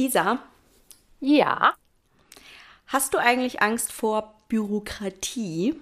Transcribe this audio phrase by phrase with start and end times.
[0.00, 0.38] Lisa,
[1.20, 1.74] Ja.
[2.86, 5.78] hast du eigentlich Angst vor Bürokratie?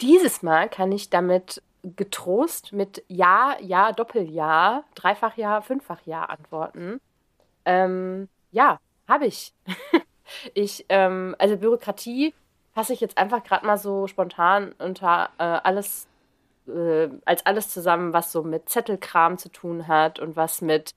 [0.00, 7.00] Dieses Mal kann ich damit getrost mit Ja, Ja, Doppelja, Dreifach Ja, Fünffach Ja antworten.
[7.64, 8.78] Ähm, ja,
[9.08, 9.52] habe ich.
[10.54, 12.32] ich, ähm, also Bürokratie
[12.74, 16.06] fasse ich jetzt einfach gerade mal so spontan unter äh, alles,
[16.68, 20.92] äh, als alles zusammen, was so mit Zettelkram zu tun hat und was mit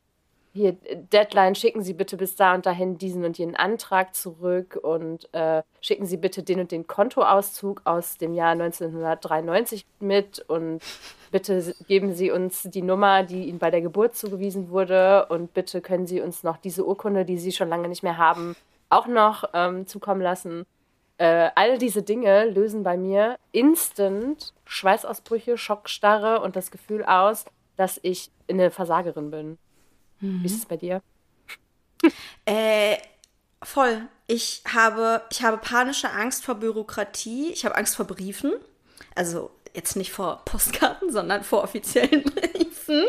[0.55, 0.73] hier,
[1.11, 5.63] Deadline, schicken Sie bitte bis da und dahin diesen und jenen Antrag zurück und äh,
[5.81, 10.81] schicken Sie bitte den und den Kontoauszug aus dem Jahr 1993 mit und
[11.31, 15.81] bitte geben Sie uns die Nummer, die Ihnen bei der Geburt zugewiesen wurde und bitte
[15.81, 18.55] können Sie uns noch diese Urkunde, die Sie schon lange nicht mehr haben,
[18.89, 20.67] auch noch ähm, zukommen lassen.
[21.17, 27.99] Äh, all diese Dinge lösen bei mir instant Schweißausbrüche, Schockstarre und das Gefühl aus, dass
[28.03, 29.57] ich eine Versagerin bin.
[30.23, 31.01] Wie ist es bei dir?
[32.45, 32.97] Äh,
[33.61, 34.07] voll.
[34.27, 37.51] Ich habe, ich habe panische Angst vor Bürokratie.
[37.51, 38.53] Ich habe Angst vor Briefen.
[39.15, 43.03] Also jetzt nicht vor Postkarten, sondern vor offiziellen Briefen.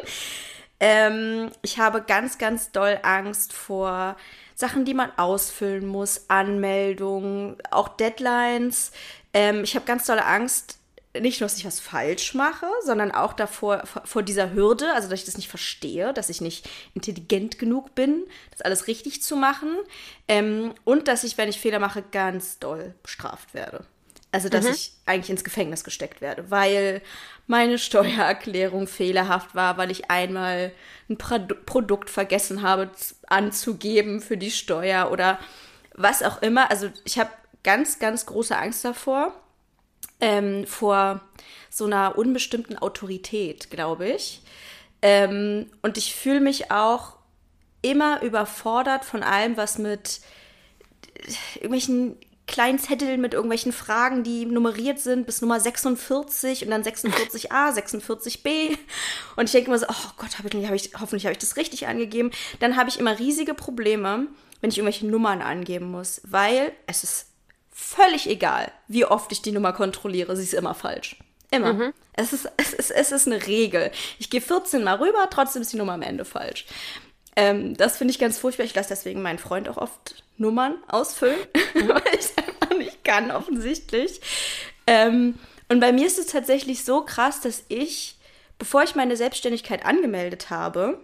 [0.80, 4.16] Ähm, ich habe ganz, ganz doll Angst vor
[4.56, 8.92] Sachen, die man ausfüllen muss, Anmeldungen, auch Deadlines.
[9.33, 10.78] Ähm, ich habe ganz dolle Angst,
[11.20, 15.20] nicht nur, dass ich was falsch mache, sondern auch davor, vor, dieser Hürde, also dass
[15.20, 19.76] ich das nicht verstehe, dass ich nicht intelligent genug bin, das alles richtig zu machen.
[20.26, 23.84] Ähm, und dass ich, wenn ich Fehler mache, ganz doll bestraft werde.
[24.32, 27.02] Also, dass ich eigentlich ins Gefängnis gesteckt werde, weil
[27.46, 30.72] meine Steuererklärung fehlerhaft war, weil ich einmal
[31.08, 32.90] ein Produ Produkt vergessen habe
[33.28, 35.38] anzugeben für die Steuer oder
[35.94, 36.68] was auch immer.
[36.72, 37.30] Also, ich habe
[37.62, 39.40] ganz, ganz große Angst davor
[40.25, 41.20] ähm, vor
[41.69, 44.41] so einer unbestimmten Autorität, glaube ich.
[45.03, 47.19] Ähm, und ich fühle mich auch
[47.83, 50.20] immer überfordert von allem, was mit
[51.56, 52.16] irgendwelchen
[52.47, 58.77] kleinen Zetteln mit irgendwelchen Fragen, die nummeriert sind, bis Nummer 46 und dann 46a, 46b.
[59.37, 61.56] Und ich denke immer so, oh Gott, hab ich, hab ich, hoffentlich habe ich das
[61.56, 62.31] richtig angegeben.
[62.60, 64.27] Dann habe ich immer riesige Probleme,
[64.60, 67.34] wenn ich irgendwelche Nummern angeben muss, weil es ist
[67.74, 71.16] völlig egal, wie oft ich die Nummer kontrolliere, sie ist immer falsch.
[71.50, 71.92] Immer.
[72.14, 73.90] Es, ist, es, ist, es ist eine Regel.
[74.18, 76.66] Ich gehe 14 Mal rüber, trotzdem ist die Nummer am Ende falsch.
[77.36, 78.64] Ähm, das finde ich ganz furchtbar.
[78.64, 81.38] Ich lasse deswegen meinen Freund auch oft Nummern ausfüllen,
[81.74, 84.20] weil ich es einfach nicht kann, offensichtlich.
[84.86, 88.16] Ähm, und bei mir ist es tatsächlich so krass, dass ich,
[88.58, 91.00] bevor ich meine Selbstständigkeit angemeldet habe,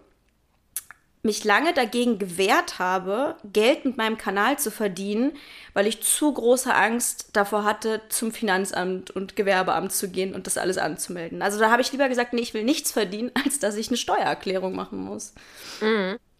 [1.22, 5.32] mich lange dagegen gewehrt habe, Geld mit meinem Kanal zu verdienen,
[5.75, 10.56] weil ich zu große Angst davor hatte, zum Finanzamt und Gewerbeamt zu gehen und das
[10.56, 11.42] alles anzumelden.
[11.42, 13.98] Also da habe ich lieber gesagt, nee, ich will nichts verdienen, als dass ich eine
[13.98, 15.34] Steuererklärung machen muss.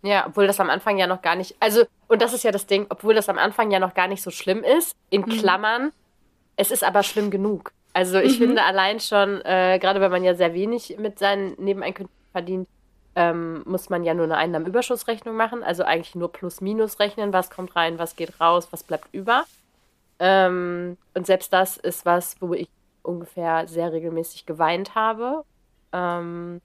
[0.03, 2.67] Ja, obwohl das am Anfang ja noch gar nicht, also, und das ist ja das
[2.67, 5.93] Ding, obwohl das am Anfang ja noch gar nicht so schlimm ist, in Klammern,
[6.57, 7.73] es ist aber schlimm genug.
[7.93, 12.17] Also ich finde allein schon, äh, gerade wenn man ja sehr wenig mit seinen Nebeneinkünften
[12.33, 12.69] verdient,
[13.17, 17.75] ähm, muss man ja nur eine Einnahmenüberschussrechnung machen, also eigentlich nur Plus-Minus rechnen, was kommt
[17.77, 19.45] rein, was geht raus, was bleibt über.
[20.19, 22.69] Ähm, und selbst das ist was, wo ich
[23.03, 25.45] ungefähr sehr regelmäßig geweint habe.
[25.93, 26.61] Ähm,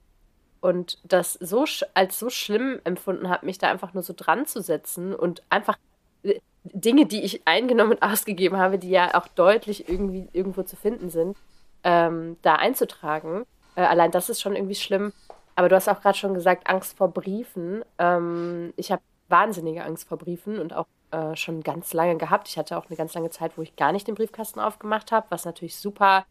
[0.60, 1.64] und das so
[1.94, 5.78] als so schlimm empfunden habe, mich da einfach nur so dran zu setzen und einfach
[6.22, 10.76] äh, Dinge, die ich eingenommen und ausgegeben habe, die ja auch deutlich irgendwie irgendwo zu
[10.76, 11.36] finden sind,
[11.84, 13.44] ähm, da einzutragen.
[13.74, 15.12] Äh, allein das ist schon irgendwie schlimm.
[15.56, 17.82] Aber du hast auch gerade schon gesagt, Angst vor Briefen.
[17.98, 22.48] Ähm, ich habe wahnsinnige Angst vor Briefen und auch äh, schon ganz lange gehabt.
[22.48, 25.26] Ich hatte auch eine ganz lange Zeit, wo ich gar nicht den Briefkasten aufgemacht habe,
[25.30, 26.26] was natürlich super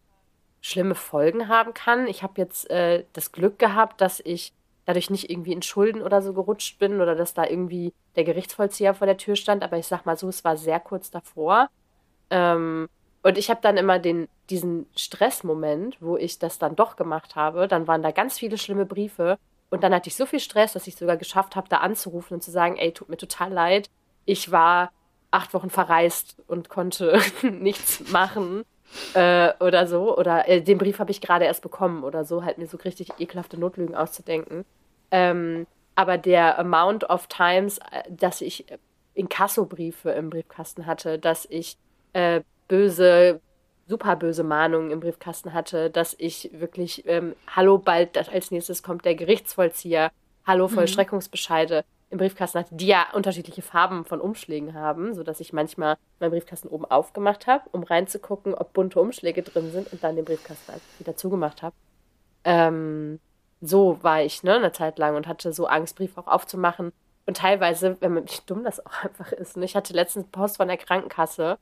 [0.62, 2.08] schlimme Folgen haben kann.
[2.08, 4.54] Ich habe jetzt äh, das Glück gehabt, dass ich
[4.86, 8.94] dadurch nicht irgendwie in Schulden oder so gerutscht bin oder dass da irgendwie der Gerichtsvollzieher
[8.94, 9.64] vor der Tür stand.
[9.64, 11.70] Aber ich sag mal so, es war sehr kurz davor.
[12.30, 12.88] Ähm,
[13.26, 17.68] und ich habe dann immer den, diesen Stressmoment, wo ich das dann doch gemacht habe.
[17.68, 19.40] Dann waren da ganz viele schlimme Briefe.
[19.72, 22.44] Und dann hatte ich so viel Stress, dass ich sogar geschafft habe, da anzurufen und
[22.44, 23.90] zu sagen, ey, tut mir total leid.
[24.26, 24.92] Ich war
[25.32, 28.64] acht Wochen verreist und konnte nichts machen
[29.16, 30.16] äh, oder so.
[30.16, 33.10] Oder äh, den Brief habe ich gerade erst bekommen oder so, halt mir so richtig
[33.18, 34.66] ekelhafte Notlügen auszudenken.
[35.10, 35.66] Ähm,
[35.96, 38.68] aber der Amount of Times, äh, dass ich
[39.16, 41.80] Inkassobriefe im Briefkasten hatte, dass ich
[42.14, 43.42] äh, böse,
[43.88, 48.84] super böse Mahnungen im Briefkasten hatte, dass ich wirklich, ähm, hallo, bald das, als nächstes
[48.84, 50.12] kommt der Gerichtsvollzieher,
[50.46, 55.98] hallo, Vollstreckungsbescheide im Briefkasten hatte, die ja unterschiedliche Farben von Umschlägen haben, sodass ich manchmal
[56.20, 60.26] meinen Briefkasten oben aufgemacht habe, um reinzugucken, ob bunte Umschläge drin sind und dann den
[60.26, 61.76] Briefkasten wieder zugemacht habe.
[62.44, 63.20] Ähm,
[63.62, 66.92] so war ich, ne, eine Zeit lang und hatte so Angst, Briefe auch aufzumachen.
[67.26, 69.58] Und teilweise, wenn man, wie dumm das auch einfach ist.
[69.58, 69.66] Ne?
[69.66, 71.58] Ich hatte letztens Post von der Krankenkasse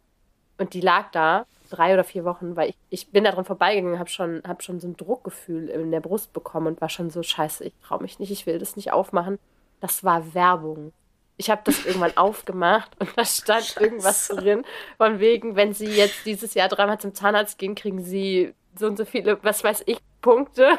[0.57, 3.99] und die lag da drei oder vier Wochen, weil ich, ich bin da dran vorbeigegangen,
[3.99, 7.23] habe schon, hab schon so ein Druckgefühl in der Brust bekommen und war schon so,
[7.23, 9.39] scheiße, ich traue mich nicht, ich will das nicht aufmachen.
[9.79, 10.93] Das war Werbung.
[11.37, 13.79] Ich habe das irgendwann aufgemacht und da stand Scheiße.
[13.83, 14.63] irgendwas drin,
[14.97, 18.97] von wegen, wenn Sie jetzt dieses Jahr dreimal zum Zahnarzt gehen, kriegen Sie so und
[18.97, 20.77] so viele, was weiß ich, Punkte.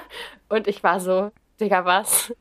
[0.48, 2.32] Und ich war so, Digga, was?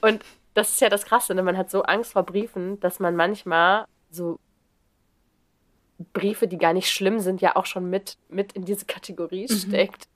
[0.00, 0.24] Und
[0.54, 1.42] das ist ja das Krasse, ne?
[1.42, 4.38] man hat so Angst vor Briefen, dass man manchmal so
[6.12, 9.56] Briefe, die gar nicht schlimm sind, ja auch schon mit, mit in diese Kategorie mhm.
[9.56, 10.08] steckt.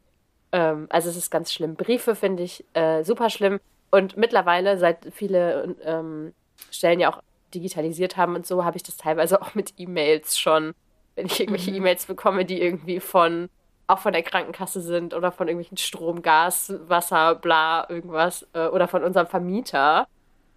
[0.53, 1.75] Ähm, also es ist ganz schlimm.
[1.75, 3.61] Briefe finde ich äh, super schlimm.
[3.91, 6.33] Und mittlerweile, seit viele ähm,
[6.71, 7.23] Stellen ja auch
[7.55, 10.75] digitalisiert haben und so, habe ich das teilweise auch mit E-Mails schon.
[11.17, 11.79] Wenn ich irgendwelche mhm.
[11.79, 13.49] E-Mails bekomme, die irgendwie von
[13.87, 18.87] auch von der Krankenkasse sind oder von irgendwelchen Strom, Gas, Wasser, bla, irgendwas äh, oder
[18.87, 20.07] von unserem Vermieter.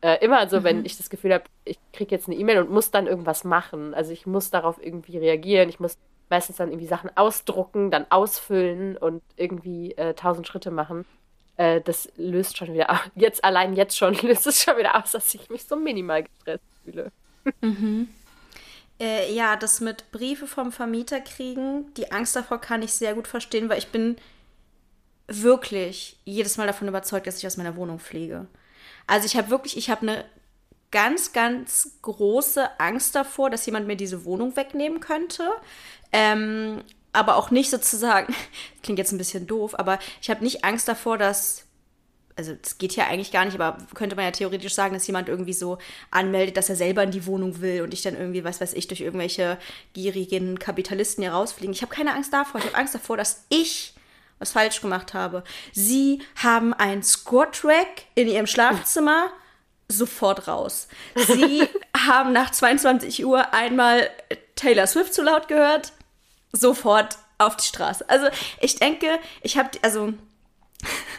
[0.04, 0.64] Äh, immer so, mhm.
[0.66, 3.94] wenn ich das Gefühl habe, ich kriege jetzt eine E-Mail und muss dann irgendwas machen.
[3.94, 5.70] Also ich muss darauf irgendwie reagieren.
[5.70, 5.98] Ich muss
[6.30, 11.06] meistens dann irgendwie Sachen ausdrucken, dann ausfüllen und irgendwie äh, tausend Schritte machen.
[11.56, 15.34] Äh, das löst schon wieder, jetzt allein jetzt schon löst es schon wieder aus, dass
[15.34, 17.12] ich mich so minimal gestresst fühle.
[17.62, 18.10] Mhm.
[19.00, 23.28] Äh, ja, das mit Briefe vom Vermieter kriegen, die Angst davor kann ich sehr gut
[23.28, 24.18] verstehen, weil ich bin
[25.28, 28.46] wirklich jedes Mal davon überzeugt, dass ich aus meiner Wohnung fliege.
[29.08, 30.26] Also ich habe wirklich, ich habe eine
[30.92, 35.50] ganz, ganz große Angst davor, dass jemand mir diese Wohnung wegnehmen könnte.
[36.12, 38.34] Ähm, aber auch nicht sozusagen,
[38.84, 41.66] klingt jetzt ein bisschen doof, aber ich habe nicht Angst davor, dass
[42.36, 45.30] also das geht ja eigentlich gar nicht, aber könnte man ja theoretisch sagen, dass jemand
[45.30, 45.78] irgendwie so
[46.12, 48.88] anmeldet, dass er selber in die Wohnung will und ich dann irgendwie, was weiß ich,
[48.88, 49.58] durch irgendwelche
[49.94, 51.74] gierigen Kapitalisten hier rausfliegen.
[51.74, 52.60] Ich habe keine Angst davor.
[52.60, 53.93] Ich habe Angst davor, dass ich
[54.44, 55.44] was falsch gemacht habe.
[55.72, 59.32] Sie haben ein Squat-Rack in ihrem Schlafzimmer.
[59.88, 60.88] Sofort raus.
[61.16, 61.68] Sie
[61.98, 64.10] haben nach 22 Uhr einmal
[64.56, 65.94] Taylor Swift zu laut gehört.
[66.52, 68.08] Sofort auf die Straße.
[68.10, 68.28] Also
[68.60, 70.14] ich denke, ich habe, also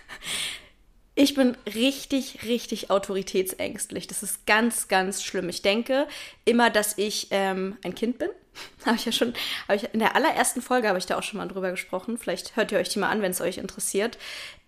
[1.15, 4.07] ich bin richtig, richtig autoritätsängstlich.
[4.07, 5.49] Das ist ganz, ganz schlimm.
[5.49, 6.07] Ich denke
[6.45, 8.29] immer, dass ich ähm, ein Kind bin.
[8.87, 9.35] habe ich ja schon,
[9.69, 12.19] habe ich in der allerersten Folge habe ich da auch schon mal drüber gesprochen.
[12.19, 14.19] Vielleicht hört ihr euch die mal an, wenn es euch interessiert.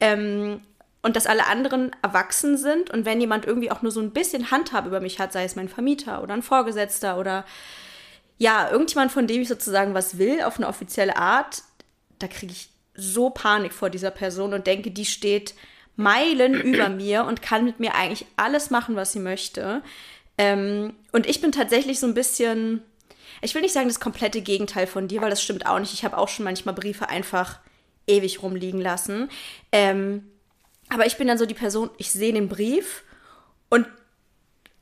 [0.00, 0.60] Ähm,
[1.02, 4.50] und dass alle anderen erwachsen sind und wenn jemand irgendwie auch nur so ein bisschen
[4.50, 7.44] Handhabe über mich hat, sei es mein Vermieter oder ein Vorgesetzter oder
[8.38, 11.62] ja, irgendjemand, von dem ich sozusagen was will, auf eine offizielle Art,
[12.18, 15.54] da kriege ich so Panik vor dieser Person und denke, die steht
[15.96, 19.82] Meilen über mir und kann mit mir eigentlich alles machen, was sie möchte.
[20.38, 22.82] Ähm, und ich bin tatsächlich so ein bisschen,
[23.42, 25.92] ich will nicht sagen das komplette Gegenteil von dir, weil das stimmt auch nicht.
[25.92, 27.58] Ich habe auch schon manchmal Briefe einfach
[28.06, 29.30] ewig rumliegen lassen.
[29.72, 30.30] Ähm,
[30.88, 33.02] aber ich bin dann so die Person, ich sehe den Brief
[33.68, 33.86] und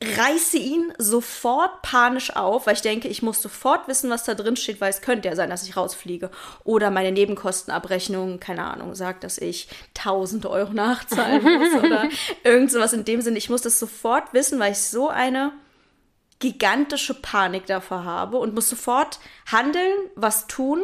[0.03, 4.57] reiße ihn sofort panisch auf, weil ich denke, ich muss sofort wissen, was da drin
[4.57, 6.31] steht, weil es könnte ja sein, dass ich rausfliege.
[6.65, 12.09] Oder meine Nebenkostenabrechnung, keine Ahnung, sagt, dass ich 1000 Euro nachzahlen muss oder
[12.43, 13.39] irgend sowas in dem Sinne.
[13.39, 15.53] Ich muss das sofort wissen, weil ich so eine
[16.39, 19.19] gigantische Panik davor habe und muss sofort
[19.51, 20.83] handeln, was tun.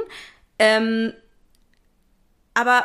[0.58, 1.12] Ähm,
[2.55, 2.85] aber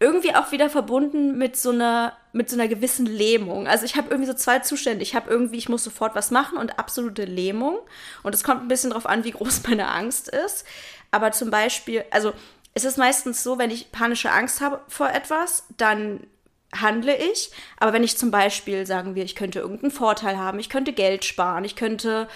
[0.00, 3.68] irgendwie auch wieder verbunden mit so einer mit so einer gewissen Lähmung.
[3.68, 5.02] Also ich habe irgendwie so zwei Zustände.
[5.02, 7.78] Ich habe irgendwie, ich muss sofort was machen und absolute Lähmung.
[8.22, 10.64] Und es kommt ein bisschen darauf an, wie groß meine Angst ist.
[11.10, 12.32] Aber zum Beispiel, also
[12.74, 16.26] es ist meistens so, wenn ich panische Angst habe vor etwas, dann
[16.74, 17.50] handle ich.
[17.78, 21.24] Aber wenn ich zum Beispiel, sagen wir, ich könnte irgendeinen Vorteil haben, ich könnte Geld
[21.24, 22.28] sparen, ich könnte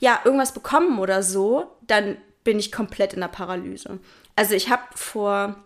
[0.00, 3.98] ja irgendwas bekommen oder so, dann bin ich komplett in der Paralyse.
[4.36, 5.56] Also ich habe vor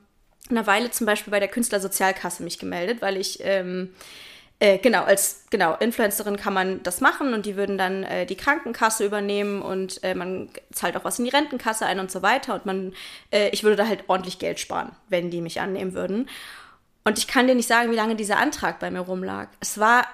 [0.51, 3.91] einer Weile zum Beispiel bei der Künstlersozialkasse mich gemeldet, weil ich ähm,
[4.61, 8.35] äh, genau, als genau, Influencerin kann man das machen und die würden dann äh, die
[8.35, 12.55] Krankenkasse übernehmen und äh, man zahlt auch was in die Rentenkasse ein und so weiter.
[12.55, 12.93] Und man,
[13.31, 16.29] äh, ich würde da halt ordentlich Geld sparen, wenn die mich annehmen würden.
[17.09, 19.49] Und ich kann dir nicht sagen, wie lange dieser Antrag bei mir rumlag.
[19.61, 20.07] Es war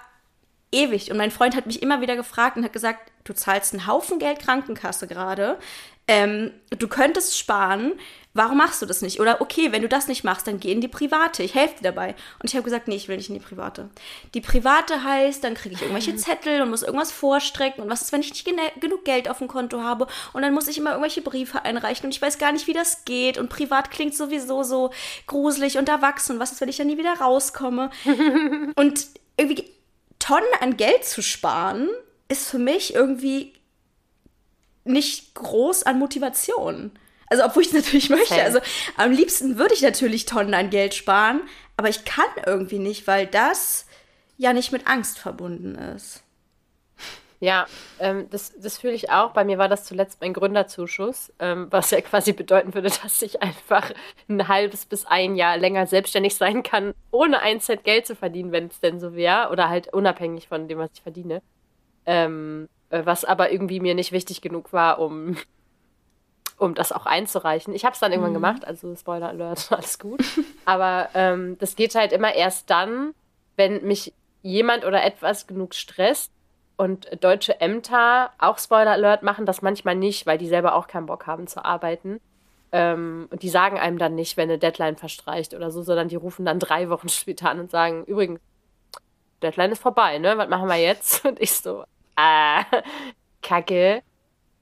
[0.70, 1.10] ewig.
[1.10, 4.20] Und mein Freund hat mich immer wieder gefragt und hat gesagt, du zahlst einen Haufen
[4.20, 5.58] Geld Krankenkasse gerade.
[6.06, 7.94] Ähm, du könntest sparen
[8.34, 9.20] warum machst du das nicht?
[9.20, 11.44] Oder okay, wenn du das nicht machst, dann geh in die private.
[11.44, 12.16] Ich helfe dir dabei.
[12.40, 13.88] Und ich habe gesagt, nee, ich will nicht in die private.
[14.34, 17.82] Die private heißt, dann kriege ich irgendwelche Zettel und muss irgendwas vorstrecken.
[17.82, 20.08] Und was ist, wenn ich nicht genug Geld auf dem Konto habe?
[20.32, 23.04] Und dann muss ich immer irgendwelche Briefe einreichen und ich weiß gar nicht, wie das
[23.04, 23.38] geht.
[23.38, 24.90] Und privat klingt sowieso so
[25.28, 26.40] gruselig und erwachsen.
[26.40, 27.90] Was ist, wenn ich dann nie wieder rauskomme?
[28.74, 29.70] und irgendwie
[30.18, 31.88] Tonnen an Geld zu sparen,
[32.28, 33.52] ist für mich irgendwie
[34.84, 36.90] nicht groß an Motivation.
[37.34, 38.40] Also, obwohl ich es natürlich möchte.
[38.40, 38.60] Also,
[38.96, 41.42] am liebsten würde ich natürlich Tonnen an Geld sparen,
[41.76, 43.86] aber ich kann irgendwie nicht, weil das
[44.36, 46.22] ja nicht mit Angst verbunden ist.
[47.40, 47.66] Ja,
[47.98, 49.32] ähm, das, das fühle ich auch.
[49.32, 53.42] Bei mir war das zuletzt mein Gründerzuschuss, ähm, was ja quasi bedeuten würde, dass ich
[53.42, 53.90] einfach
[54.28, 58.52] ein halbes bis ein Jahr länger selbstständig sein kann, ohne ein Cent Geld zu verdienen,
[58.52, 61.42] wenn es denn so wäre, oder halt unabhängig von dem, was ich verdiene.
[62.06, 65.36] Ähm, äh, was aber irgendwie mir nicht wichtig genug war, um,
[66.58, 67.74] um das auch einzureichen.
[67.74, 68.36] Ich habe es dann irgendwann mhm.
[68.36, 70.22] gemacht, also Spoiler Alert, alles gut.
[70.64, 73.14] aber ähm, das geht halt immer erst dann,
[73.56, 76.30] wenn mich jemand oder etwas genug stresst,
[76.76, 81.06] und deutsche Ämter, auch Spoiler Alert, machen das manchmal nicht, weil die selber auch keinen
[81.06, 82.20] Bock haben zu arbeiten.
[82.72, 86.16] Ähm, und die sagen einem dann nicht, wenn eine Deadline verstreicht oder so, sondern die
[86.16, 88.40] rufen dann drei Wochen später an und sagen, übrigens,
[89.42, 90.36] Deadline ist vorbei, ne?
[90.38, 91.24] Was machen wir jetzt?
[91.26, 91.84] Und ich so,
[92.16, 92.64] ah,
[93.42, 94.02] kacke.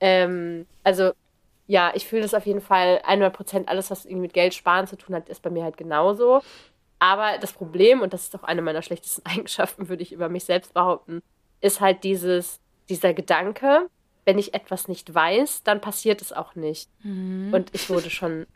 [0.01, 1.13] Ähm, also,
[1.73, 3.69] ja, ich fühle das auf jeden Fall 100 Prozent.
[3.71, 6.43] Alles, was irgendwie mit Geld sparen zu tun hat, ist bei mir halt genauso.
[6.99, 10.45] Aber das Problem, und das ist auch eine meiner schlechtesten Eigenschaften, würde ich über mich
[10.45, 11.23] selbst behaupten,
[11.63, 12.61] ist halt dieses,
[12.91, 13.89] dieser Gedanke,
[14.27, 16.91] wenn ich etwas nicht weiß, dann passiert es auch nicht.
[17.05, 17.55] Mhm.
[17.55, 18.47] Und ich wurde schon,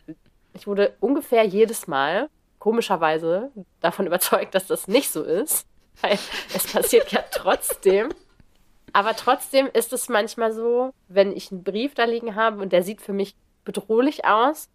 [0.52, 5.66] ich wurde ungefähr jedes Mal komischerweise davon überzeugt, dass das nicht so ist.
[6.02, 6.18] Weil
[6.54, 8.10] es passiert ja trotzdem.
[8.96, 12.82] Aber trotzdem ist es manchmal so, wenn ich einen Brief da liegen habe und der
[12.82, 13.34] sieht für mich
[13.64, 14.70] bedrohlich aus,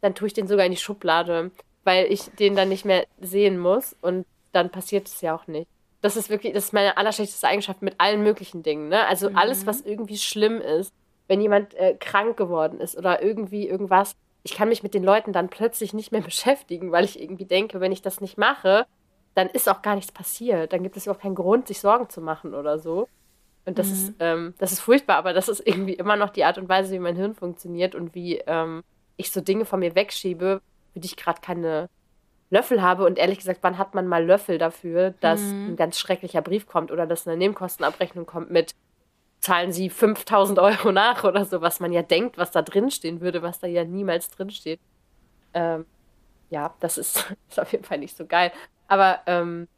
[0.00, 1.50] dann tue ich den sogar in die Schublade,
[1.82, 5.68] weil ich den dann nicht mehr sehen muss und dann passiert es ja auch nicht
[6.04, 8.90] das ist wirklich, das ist meine allerschlechteste Eigenschaft mit allen möglichen Dingen.
[8.90, 9.06] Ne?
[9.06, 9.38] Also mhm.
[9.38, 10.92] alles, was irgendwie schlimm ist,
[11.28, 15.32] wenn jemand äh, krank geworden ist oder irgendwie irgendwas, ich kann mich mit den Leuten
[15.32, 18.84] dann plötzlich nicht mehr beschäftigen, weil ich irgendwie denke, wenn ich das nicht mache,
[19.34, 20.74] dann ist auch gar nichts passiert.
[20.74, 23.08] Dann gibt es überhaupt keinen Grund, sich Sorgen zu machen oder so.
[23.66, 23.92] Und das mhm.
[23.92, 26.92] ist, ähm, das ist furchtbar, aber das ist irgendwie immer noch die Art und Weise,
[26.92, 28.82] wie mein Hirn funktioniert und wie ähm,
[29.16, 30.60] ich so Dinge von mir wegschiebe,
[30.92, 31.88] für die ich gerade keine
[32.50, 33.04] Löffel habe.
[33.04, 35.70] Und ehrlich gesagt, wann hat man mal Löffel dafür, dass mhm.
[35.70, 38.74] ein ganz schrecklicher Brief kommt oder dass eine Nebenkostenabrechnung kommt mit
[39.44, 43.20] zahlen Sie 5000 Euro nach oder so, was man ja denkt, was da drin stehen
[43.20, 44.80] würde, was da ja niemals drin steht.
[45.52, 45.84] Ähm,
[46.48, 48.52] ja, das ist, ist auf jeden Fall nicht so geil.
[48.88, 49.68] Aber ähm,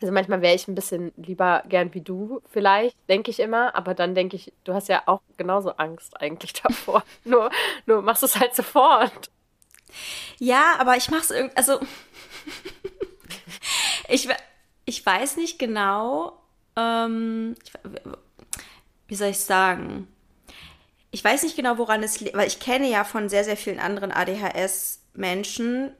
[0.00, 3.74] also manchmal wäre ich ein bisschen lieber gern wie du, vielleicht, denke ich immer.
[3.74, 7.04] Aber dann denke ich, du hast ja auch genauso Angst eigentlich davor.
[7.24, 7.50] nur,
[7.86, 9.30] nur machst du es halt sofort.
[10.38, 11.80] Ja, aber ich mache es irgendwie, also
[14.08, 14.28] ich,
[14.84, 16.40] ich weiß nicht genau,
[16.76, 17.56] ähm,
[19.08, 20.08] wie soll ich sagen?
[21.10, 23.80] Ich weiß nicht genau, woran es liegt, weil ich kenne ja von sehr, sehr vielen
[23.80, 25.92] anderen ADHS-Menschen,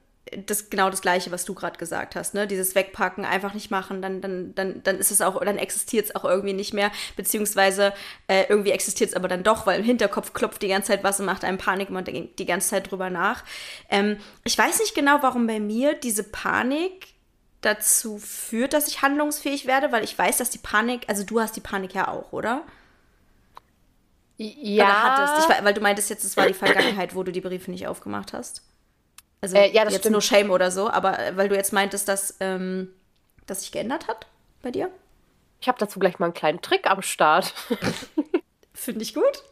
[0.47, 2.47] das genau das gleiche, was du gerade gesagt hast, ne?
[2.47, 6.15] Dieses Wegpacken, einfach nicht machen, dann, dann, dann, dann ist es auch, dann existiert es
[6.15, 7.93] auch irgendwie nicht mehr, beziehungsweise
[8.27, 11.19] äh, irgendwie existiert es aber dann doch, weil im Hinterkopf klopft die ganze Zeit was
[11.19, 13.43] und macht einem Panik und man denkt die ganze Zeit drüber nach.
[13.89, 17.07] Ähm, ich weiß nicht genau, warum bei mir diese Panik
[17.61, 21.55] dazu führt, dass ich handlungsfähig werde, weil ich weiß, dass die Panik, also du hast
[21.55, 22.63] die Panik ja auch, oder?
[24.37, 24.85] Ja.
[24.85, 27.69] Oder hattest, ich, weil du meintest jetzt, es war die Vergangenheit, wo du die Briefe
[27.69, 28.63] nicht aufgemacht hast.
[29.41, 30.13] Also äh, ja, das jetzt stimmt.
[30.13, 32.93] nur Shame oder so, aber äh, weil du jetzt meintest, dass ähm,
[33.47, 34.27] das sich geändert hat
[34.61, 34.89] bei dir?
[35.59, 37.53] Ich habe dazu gleich mal einen kleinen Trick am Start.
[38.73, 39.43] Finde ich gut.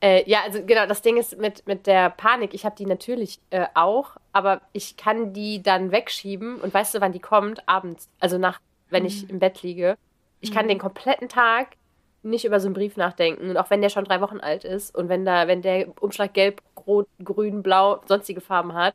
[0.00, 3.40] Äh, ja, also genau, das Ding ist mit, mit der Panik, ich habe die natürlich
[3.50, 7.66] äh, auch, aber ich kann die dann wegschieben und weißt du, wann die kommt?
[7.66, 9.08] Abends, also nach, wenn mhm.
[9.08, 9.96] ich im Bett liege.
[10.40, 10.54] Ich mhm.
[10.54, 11.76] kann den kompletten Tag
[12.24, 13.50] nicht über so einen Brief nachdenken.
[13.50, 16.34] Und auch wenn der schon drei Wochen alt ist und wenn da, wenn der Umschlag
[16.34, 18.94] gelb, rot, grün, blau, sonstige Farben hat,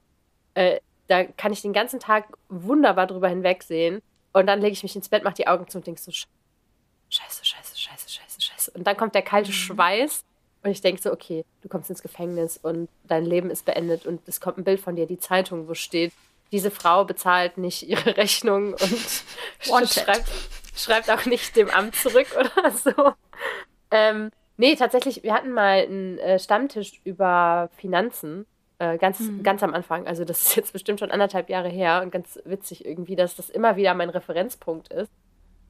[0.53, 4.01] äh, da kann ich den ganzen Tag wunderbar drüber hinwegsehen.
[4.33, 7.45] Und dann lege ich mich ins Bett, mache die Augen zu und denke so, scheiße,
[7.45, 8.71] scheiße, scheiße, scheiße, scheiße.
[8.71, 9.53] Und dann kommt der kalte mhm.
[9.53, 10.23] Schweiß
[10.63, 14.21] und ich denke so, okay, du kommst ins Gefängnis und dein Leben ist beendet und
[14.27, 16.13] es kommt ein Bild von dir, die Zeitung, wo steht,
[16.51, 20.29] diese Frau bezahlt nicht ihre Rechnung und schreibt,
[20.83, 23.13] schreibt auch nicht dem Amt zurück oder so.
[23.91, 28.45] Ähm, nee, tatsächlich, wir hatten mal einen äh, Stammtisch über Finanzen.
[28.77, 29.43] Äh, ganz, mhm.
[29.43, 30.07] ganz am Anfang.
[30.07, 33.49] Also, das ist jetzt bestimmt schon anderthalb Jahre her und ganz witzig irgendwie, dass das
[33.49, 35.11] immer wieder mein Referenzpunkt ist.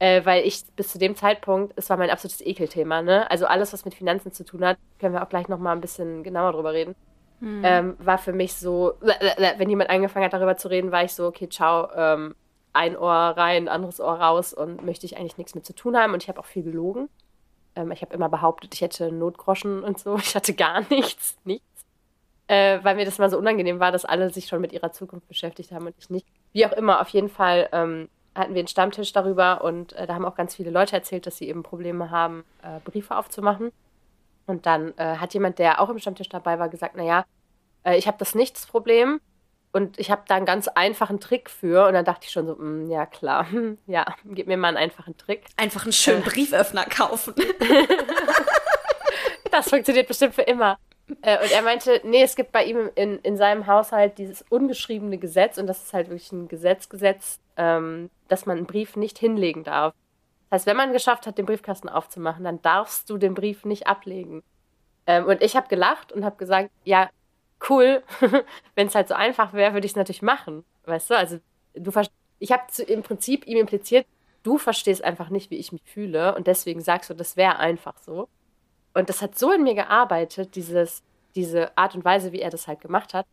[0.01, 3.29] Äh, weil ich bis zu dem Zeitpunkt, es war mein absolutes Ekelthema, ne?
[3.29, 6.23] Also alles, was mit Finanzen zu tun hat, können wir auch gleich nochmal ein bisschen
[6.23, 6.95] genauer drüber reden.
[7.41, 7.61] Mhm.
[7.65, 11.27] Ähm, war für mich so, wenn jemand angefangen hat, darüber zu reden, war ich so,
[11.27, 12.35] okay, ciao, ähm,
[12.73, 16.13] ein Ohr rein, anderes Ohr raus und möchte ich eigentlich nichts mit zu tun haben.
[16.13, 17.09] Und ich habe auch viel gelogen.
[17.75, 20.15] Ähm, ich habe immer behauptet, ich hätte Notgroschen und so.
[20.21, 21.65] Ich hatte gar nichts, nichts.
[22.47, 25.27] Äh, weil mir das mal so unangenehm war, dass alle sich schon mit ihrer Zukunft
[25.27, 26.25] beschäftigt haben und ich nicht.
[26.51, 30.15] Wie auch immer, auf jeden Fall ähm, hatten wir einen Stammtisch darüber und äh, da
[30.15, 33.71] haben auch ganz viele Leute erzählt, dass sie eben Probleme haben, äh, Briefe aufzumachen.
[34.47, 37.23] Und dann äh, hat jemand, der auch im Stammtisch dabei war, gesagt, naja,
[37.83, 39.21] äh, ich habe das nicht das Problem,
[39.71, 41.87] und ich habe da einen ganz einfachen Trick für.
[41.87, 43.47] Und dann dachte ich schon so, mh, mm, ja klar,
[43.87, 45.45] ja, gib mir mal einen einfachen Trick.
[45.57, 46.29] Einfach einen schönen äh.
[46.29, 47.35] Brieföffner kaufen.
[49.51, 50.77] das funktioniert bestimmt für immer.
[51.21, 55.17] Äh, und er meinte, nee, es gibt bei ihm in, in seinem Haushalt dieses ungeschriebene
[55.17, 59.63] Gesetz, und das ist halt wirklich ein Gesetzgesetz, ähm, dass man einen Brief nicht hinlegen
[59.63, 59.93] darf.
[60.49, 63.87] Das heißt, wenn man geschafft hat, den Briefkasten aufzumachen, dann darfst du den Brief nicht
[63.87, 64.43] ablegen.
[65.05, 67.09] Ähm, und ich habe gelacht und habe gesagt, ja,
[67.69, 68.03] cool,
[68.75, 70.63] wenn es halt so einfach wäre, würde ich es natürlich machen.
[70.85, 71.39] Weißt du, also
[71.73, 71.91] du
[72.39, 74.05] ich habe im Prinzip ihm impliziert,
[74.43, 77.97] du verstehst einfach nicht, wie ich mich fühle und deswegen sagst du, das wäre einfach
[77.97, 78.29] so.
[78.93, 81.03] Und das hat so in mir gearbeitet, dieses,
[81.35, 83.25] diese Art und Weise, wie er das halt gemacht hat,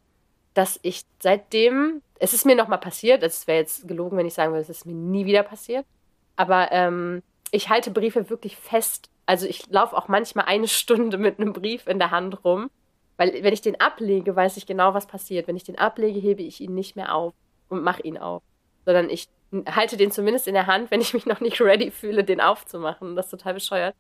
[0.55, 4.53] dass ich seitdem, es ist mir nochmal passiert, es wäre jetzt gelogen, wenn ich sagen
[4.53, 5.87] würde, es ist mir nie wieder passiert,
[6.35, 9.09] aber ähm, ich halte Briefe wirklich fest.
[9.25, 12.71] Also ich laufe auch manchmal eine Stunde mit einem Brief in der Hand rum
[13.17, 15.49] weil wenn ich den ablege, weiß ich genau, was passiert.
[15.49, 17.33] Wenn ich den ablege, hebe ich ihn nicht mehr auf
[17.69, 18.43] und mache ihn auf.
[18.85, 19.29] Sondern ich
[19.67, 23.17] halte den zumindest in der Hand, wenn ich mich noch nicht ready fühle, den aufzumachen.
[23.17, 23.95] Das ist total bescheuert.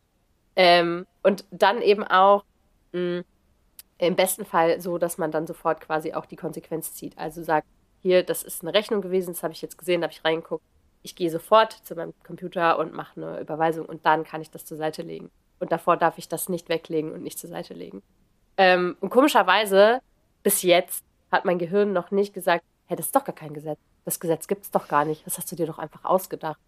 [0.55, 2.45] Ähm, und dann eben auch
[2.93, 3.25] mh, mm,
[3.99, 7.17] im besten Fall so, dass man dann sofort quasi auch die Konsequenz zieht.
[7.17, 7.67] Also sagt,
[8.03, 10.65] hier, das ist eine Rechnung gewesen, das habe ich jetzt gesehen, da habe ich reingeguckt.
[11.03, 14.65] Ich gehe sofort zu meinem Computer und mache eine Überweisung und dann kann ich das
[14.65, 15.31] zur Seite legen.
[15.59, 18.03] Und davor darf ich das nicht weglegen und nicht zur Seite legen.
[18.57, 20.01] Ähm, und komischerweise,
[20.43, 23.79] bis jetzt hat mein Gehirn noch nicht gesagt, hey, das ist doch gar kein Gesetz.
[24.05, 25.27] Das Gesetz gibt es doch gar nicht.
[25.27, 26.59] Das hast du dir doch einfach ausgedacht.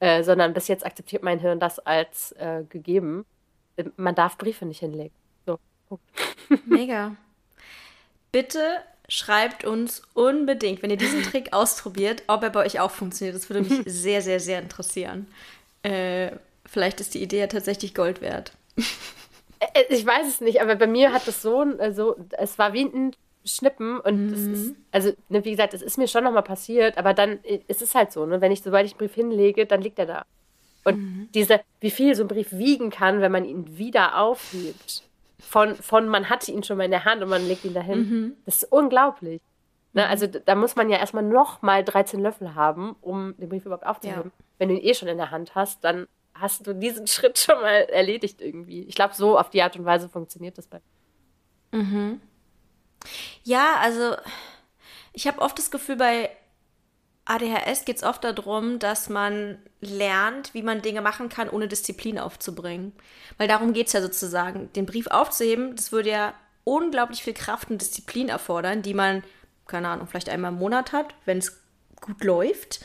[0.00, 3.24] Äh, sondern bis jetzt akzeptiert mein Hirn das als äh, gegeben.
[3.76, 5.14] Äh, man darf Briefe nicht hinlegen.
[5.46, 5.58] So,
[5.88, 6.04] Punkt.
[6.66, 7.14] Mega.
[8.32, 8.60] Bitte
[9.08, 13.36] schreibt uns unbedingt, wenn ihr diesen Trick ausprobiert, ob er bei euch auch funktioniert.
[13.36, 15.28] Das würde mich sehr, sehr, sehr interessieren.
[15.82, 16.32] Äh,
[16.66, 18.52] vielleicht ist die Idee ja tatsächlich Gold wert.
[19.74, 22.84] Äh, ich weiß es nicht, aber bei mir hat das so, also, es war wie
[22.84, 23.12] ein
[23.44, 24.32] Schnippen und mhm.
[24.32, 27.60] es ist, also, ne, wie gesagt, es ist mir schon nochmal passiert, aber dann äh,
[27.68, 30.06] ist es halt so, ne, wenn ich, sobald ich einen Brief hinlege, dann liegt er
[30.06, 30.24] da.
[30.84, 31.28] Und mhm.
[31.34, 35.04] diese, wie viel so ein Brief wiegen kann, wenn man ihn wieder aufhebt,
[35.38, 37.98] von, von man hatte ihn schon mal in der Hand und man legt ihn dahin,
[37.98, 38.36] mhm.
[38.46, 39.40] das ist unglaublich.
[39.92, 40.10] Ne, mhm.
[40.10, 44.32] also da muss man ja erstmal nochmal 13 Löffel haben, um den Brief überhaupt aufzuheben.
[44.36, 44.44] Ja.
[44.58, 47.60] Wenn du ihn eh schon in der Hand hast, dann hast du diesen Schritt schon
[47.60, 48.82] mal erledigt irgendwie.
[48.84, 50.80] Ich glaube, so auf die Art und Weise funktioniert das bei.
[51.72, 52.20] Mhm.
[53.42, 54.16] Ja, also
[55.12, 56.30] ich habe oft das Gefühl, bei
[57.24, 62.18] ADHS geht es oft darum, dass man lernt, wie man Dinge machen kann, ohne Disziplin
[62.18, 62.92] aufzubringen.
[63.38, 64.72] Weil darum geht es ja sozusagen.
[64.72, 69.22] Den Brief aufzuheben, das würde ja unglaublich viel Kraft und Disziplin erfordern, die man,
[69.66, 71.60] keine Ahnung, vielleicht einmal im Monat hat, wenn es
[72.00, 72.80] gut läuft.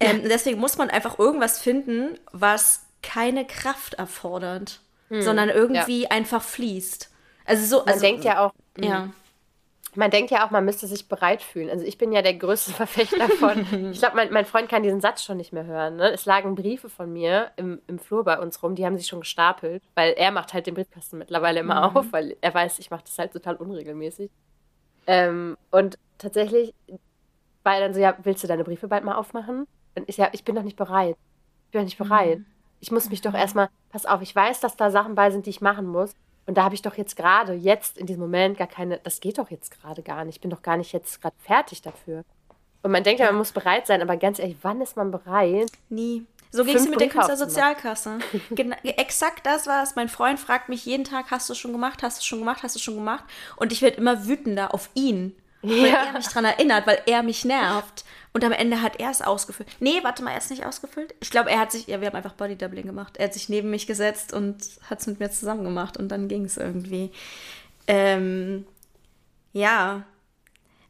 [0.00, 5.22] Ähm, deswegen muss man einfach irgendwas finden, was keine Kraft erfordert, hm.
[5.22, 6.10] sondern irgendwie ja.
[6.10, 7.10] einfach fließt.
[7.44, 7.78] Also so.
[7.84, 8.52] Man also, denkt ja auch.
[8.78, 9.02] Ja.
[9.04, 9.12] Hm.
[9.96, 11.68] Man denkt ja auch, man müsste sich bereit fühlen.
[11.68, 13.90] Also ich bin ja der größte Verfechter von.
[13.90, 15.96] ich glaube, mein, mein, Freund kann diesen Satz schon nicht mehr hören.
[15.96, 16.12] Ne?
[16.12, 19.20] Es lagen Briefe von mir im, im Flur bei uns rum, die haben sich schon
[19.20, 21.96] gestapelt, weil er macht halt den Briefkasten mittlerweile immer mhm.
[21.96, 24.30] auf, weil er weiß, ich mache das halt total unregelmäßig.
[25.08, 26.72] Ähm, und tatsächlich
[27.64, 29.66] war er dann so, ja, willst du deine Briefe bald mal aufmachen?
[30.06, 31.16] Ich, ja, ich bin doch nicht bereit.
[31.66, 32.38] Ich bin doch nicht bereit.
[32.38, 32.46] Mhm.
[32.80, 35.50] Ich muss mich doch erstmal, pass auf, ich weiß, dass da Sachen bei sind, die
[35.50, 36.14] ich machen muss.
[36.46, 39.38] Und da habe ich doch jetzt gerade, jetzt in diesem Moment gar keine, das geht
[39.38, 40.36] doch jetzt gerade gar nicht.
[40.36, 42.24] Ich bin doch gar nicht jetzt gerade fertig dafür.
[42.82, 45.70] Und man denkt ja, man muss bereit sein, aber ganz ehrlich, wann ist man bereit?
[45.90, 46.26] Nie.
[46.50, 48.18] So ging es mit der Künstlersozialkasse.
[48.50, 49.94] genau, exakt das war es.
[49.94, 52.74] Mein Freund fragt mich jeden Tag, hast du schon gemacht, hast du schon gemacht, hast
[52.74, 53.24] du schon gemacht?
[53.56, 56.06] Und ich werde immer wütender auf ihn, weil ja.
[56.06, 58.04] er mich daran erinnert, weil er mich nervt.
[58.32, 59.68] Und am Ende hat er es ausgefüllt.
[59.80, 61.14] Nee, warte mal, er ist nicht ausgefüllt.
[61.20, 63.16] Ich glaube, er hat sich, ja, wir haben einfach Bodydoubling gemacht.
[63.16, 64.56] Er hat sich neben mich gesetzt und
[64.88, 67.10] hat es mit mir zusammen gemacht und dann ging es irgendwie.
[67.88, 68.66] Ähm,
[69.52, 70.04] ja.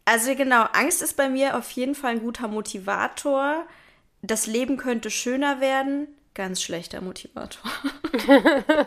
[0.05, 3.65] Also genau, Angst ist bei mir auf jeden Fall ein guter Motivator.
[4.23, 6.09] Das Leben könnte schöner werden.
[6.35, 7.71] Ganz schlechter Motivator.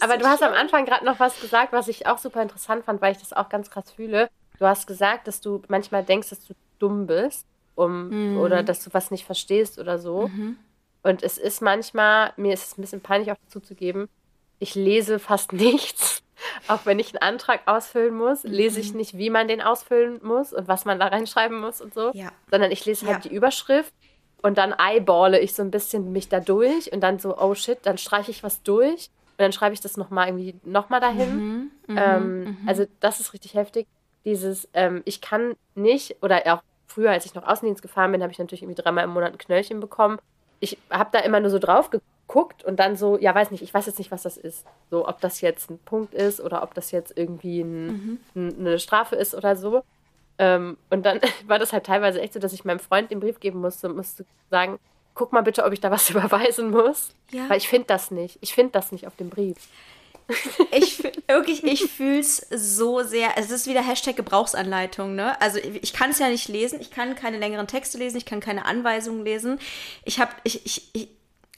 [0.00, 3.02] Aber du hast am Anfang gerade noch was gesagt, was ich auch super interessant fand,
[3.02, 4.30] weil ich das auch ganz krass fühle.
[4.60, 8.38] Du hast gesagt, dass du manchmal denkst, dass du dumm bist um, mhm.
[8.38, 10.28] oder dass du was nicht verstehst oder so.
[10.28, 10.58] Mhm.
[11.02, 14.08] Und es ist manchmal, mir ist es ein bisschen peinlich auch zuzugeben,
[14.58, 16.22] ich lese fast nichts.
[16.68, 18.50] Auch wenn ich einen Antrag ausfüllen muss, mhm.
[18.50, 21.94] lese ich nicht, wie man den ausfüllen muss und was man da reinschreiben muss und
[21.94, 22.10] so.
[22.12, 22.30] Ja.
[22.50, 23.30] Sondern ich lese halt ja.
[23.30, 23.94] die Überschrift
[24.42, 27.78] und dann eyeballe ich so ein bisschen mich da durch und dann so, oh shit,
[27.84, 31.36] dann streiche ich was durch und dann schreibe ich das nochmal irgendwie nochmal dahin.
[31.36, 31.70] Mhm.
[31.86, 31.98] Mhm.
[31.98, 32.58] Ähm, mhm.
[32.66, 33.86] also das ist richtig heftig
[34.24, 38.32] dieses, ähm, ich kann nicht, oder auch früher, als ich noch Außendienst gefahren bin, habe
[38.32, 40.18] ich natürlich irgendwie dreimal im Monat ein Knöllchen bekommen.
[40.60, 43.60] Ich habe da immer nur so drauf geguckt guckt und dann so, ja, weiß nicht,
[43.60, 44.64] ich weiß jetzt nicht, was das ist.
[44.88, 48.54] So, ob das jetzt ein Punkt ist oder ob das jetzt irgendwie ein, mhm.
[48.56, 49.82] eine Strafe ist oder so.
[50.38, 53.40] Ähm, und dann war das halt teilweise echt so, dass ich meinem Freund den Brief
[53.40, 54.78] geben musste und musste sagen,
[55.14, 57.16] guck mal bitte, ob ich da was überweisen muss.
[57.32, 57.48] Ja.
[57.48, 58.38] Weil ich finde das nicht.
[58.42, 59.56] Ich finde das nicht auf dem Brief.
[60.72, 63.30] Ich wirklich, ich fühle es so sehr.
[63.36, 65.40] Es ist wieder Hashtag Gebrauchsanleitung, ne?
[65.40, 68.40] Also ich kann es ja nicht lesen, ich kann keine längeren Texte lesen, ich kann
[68.40, 69.58] keine Anweisungen lesen.
[70.04, 71.08] Ich habe, ich, ich, ich,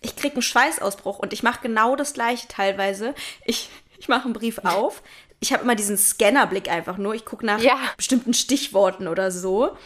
[0.00, 3.14] ich kriege einen Schweißausbruch und ich mache genau das gleiche teilweise.
[3.44, 5.02] Ich, ich mache einen Brief auf.
[5.40, 7.14] Ich habe immer diesen Scannerblick einfach nur.
[7.14, 7.78] Ich gucke nach ja.
[7.96, 9.76] bestimmten Stichworten oder so.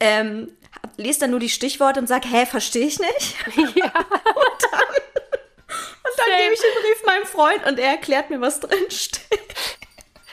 [0.00, 0.48] Ähm,
[0.96, 3.36] lese dann nur die Stichworte und sage, hä, verstehe ich nicht?
[3.74, 3.84] Ja.
[3.84, 4.94] und dann,
[5.68, 9.54] und dann gebe ich den Brief meinem Freund und er erklärt mir, was drin steht.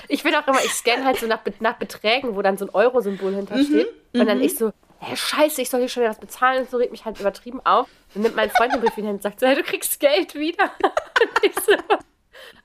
[0.08, 2.70] Ich bin auch immer, ich scanne halt so nach, nach Beträgen, wo dann so ein
[2.70, 3.88] Euro-Symbol hintersteht.
[4.14, 4.44] Mhm, und dann mhm.
[4.44, 7.06] ich so, hä, scheiße, ich soll hier schon wieder was bezahlen und so regt mich
[7.06, 7.88] halt übertrieben auf.
[8.14, 10.72] Dann nimmt mein Freund den Brief wieder und sagt so, hey, du kriegst Geld wieder.
[10.82, 11.74] Und ich so,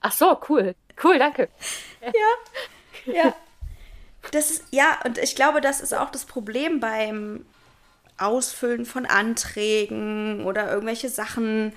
[0.01, 0.75] ach so, cool.
[1.03, 1.49] Cool, danke.
[2.03, 3.35] Ja, ja.
[4.33, 7.47] Das ist, ja, und ich glaube, das ist auch das Problem beim
[8.19, 11.73] Ausfüllen von Anträgen oder irgendwelche Sachen,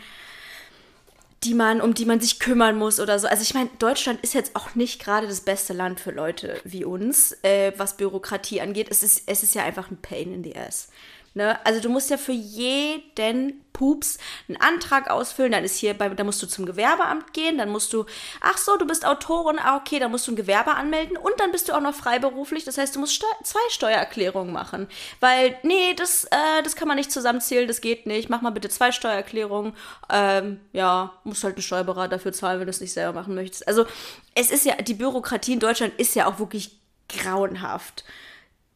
[1.44, 3.28] die man, um die man sich kümmern muss oder so.
[3.28, 6.86] Also ich meine, Deutschland ist jetzt auch nicht gerade das beste Land für Leute wie
[6.86, 8.88] uns, äh, was Bürokratie angeht.
[8.90, 10.90] Es ist, es ist ja einfach ein Pain in the ass.
[11.36, 11.58] Ne?
[11.66, 16.24] Also du musst ja für jeden Pups einen Antrag ausfüllen, dann ist hier bei, da
[16.24, 18.06] musst du zum Gewerbeamt gehen, dann musst du,
[18.40, 21.52] ach so, du bist Autorin, ah, okay, dann musst du ein Gewerbe anmelden und dann
[21.52, 24.88] bist du auch noch freiberuflich, das heißt, du musst Steu zwei Steuererklärungen machen,
[25.20, 28.70] weil, nee, das, äh, das kann man nicht zusammenzählen, das geht nicht, mach mal bitte
[28.70, 29.74] zwei Steuererklärungen,
[30.12, 33.68] ähm, ja, musst halt einen Steuerberater dafür zahlen, wenn du es nicht selber machen möchtest.
[33.68, 33.88] Also,
[34.36, 38.04] es ist ja, die Bürokratie in Deutschland ist ja auch wirklich grauenhaft.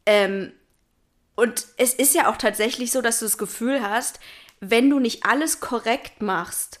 [0.06, 0.52] Ähm,
[1.38, 4.18] und es ist ja auch tatsächlich so, dass du das Gefühl hast,
[4.58, 6.80] wenn du nicht alles korrekt machst,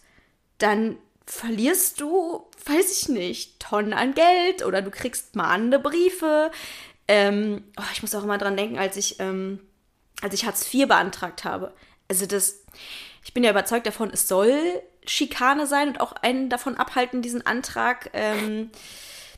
[0.58, 6.50] dann verlierst du, weiß ich nicht, Tonnen an Geld oder du kriegst mahnende Briefe.
[7.06, 9.60] Ähm, oh, ich muss auch immer dran denken, als ich, ähm,
[10.22, 11.72] als ich Hartz IV beantragt habe.
[12.08, 12.64] Also das,
[13.24, 17.46] ich bin ja überzeugt davon, es soll Schikane sein und auch einen davon abhalten, diesen
[17.46, 18.72] Antrag ähm,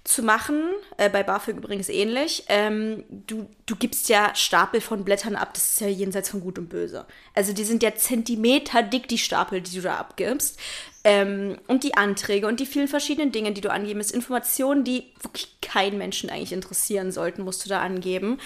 [0.04, 0.62] zu machen.
[0.96, 2.44] Äh, bei BAföG übrigens ähnlich.
[2.48, 6.58] Ähm, du, du gibst ja Stapel von Blättern ab, das ist ja jenseits von Gut
[6.58, 7.06] und Böse.
[7.34, 10.58] Also die sind ja Zentimeter dick, die Stapel, die du da abgibst.
[11.04, 15.12] Ähm, und die Anträge und die vielen verschiedenen Dinge, die du angeben ist Informationen, die
[15.20, 18.38] wirklich keinen Menschen eigentlich interessieren sollten, musst du da angeben.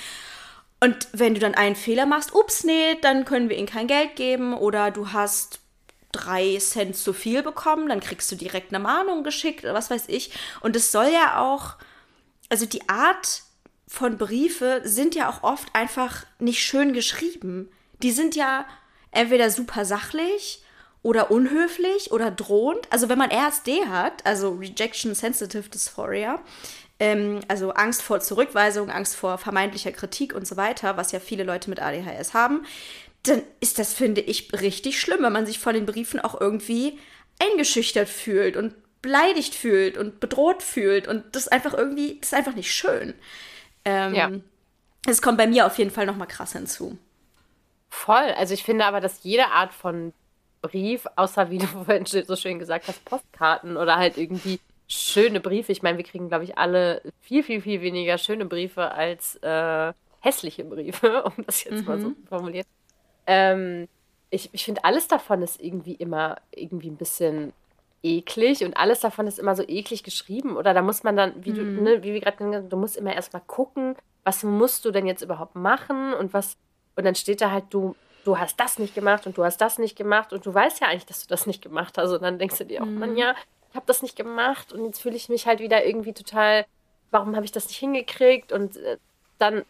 [0.80, 4.16] Und wenn du dann einen Fehler machst, ups, nee, dann können wir ihnen kein Geld
[4.16, 5.60] geben oder du hast
[6.14, 10.04] drei Cent zu viel bekommen, dann kriegst du direkt eine Mahnung geschickt oder was weiß
[10.08, 10.30] ich.
[10.60, 11.76] Und es soll ja auch,
[12.48, 13.42] also die Art
[13.86, 17.70] von Briefe sind ja auch oft einfach nicht schön geschrieben.
[18.02, 18.64] Die sind ja
[19.10, 20.62] entweder super sachlich
[21.02, 22.86] oder unhöflich oder drohend.
[22.90, 26.40] Also wenn man RSD hat, also Rejection Sensitive Dysphoria,
[26.98, 31.44] ähm, also Angst vor Zurückweisung, Angst vor vermeintlicher Kritik und so weiter, was ja viele
[31.44, 32.64] Leute mit ADHS haben,
[33.24, 36.98] dann ist das, finde ich, richtig schlimm, wenn man sich vor den Briefen auch irgendwie
[37.40, 42.54] eingeschüchtert fühlt und beleidigt fühlt und bedroht fühlt und das einfach irgendwie, das ist einfach
[42.54, 43.14] nicht schön.
[43.84, 44.30] Ähm, ja.
[45.06, 46.98] Es kommt bei mir auf jeden Fall nochmal krass hinzu.
[47.90, 48.32] Voll.
[48.36, 50.12] Also ich finde aber, dass jede Art von
[50.62, 55.72] Brief, außer wie du vorhin so schön gesagt hast, Postkarten oder halt irgendwie schöne Briefe.
[55.72, 59.92] Ich meine, wir kriegen, glaube ich, alle viel, viel, viel weniger schöne Briefe als äh,
[60.20, 61.86] hässliche Briefe, um das jetzt mhm.
[61.86, 62.66] mal so zu formulieren.
[63.26, 63.88] Ähm,
[64.30, 67.52] ich ich finde, alles davon ist irgendwie immer irgendwie ein bisschen
[68.04, 70.56] eklig und alles davon ist immer so eklig geschrieben.
[70.56, 71.76] Oder da muss man dann, wie, mhm.
[71.76, 74.90] du, ne, wie wir gerade gesagt haben, du musst immer erstmal gucken, was musst du
[74.90, 76.56] denn jetzt überhaupt machen und was,
[76.96, 79.78] und dann steht da halt, du, du hast das nicht gemacht und du hast das
[79.78, 82.10] nicht gemacht und du weißt ja eigentlich, dass du das nicht gemacht hast.
[82.12, 82.98] Und dann denkst du dir auch, mhm.
[82.98, 83.34] man, ja,
[83.70, 86.66] ich habe das nicht gemacht und jetzt fühle ich mich halt wieder irgendwie total,
[87.10, 88.52] warum habe ich das nicht hingekriegt?
[88.52, 88.98] Und äh,
[89.38, 89.64] dann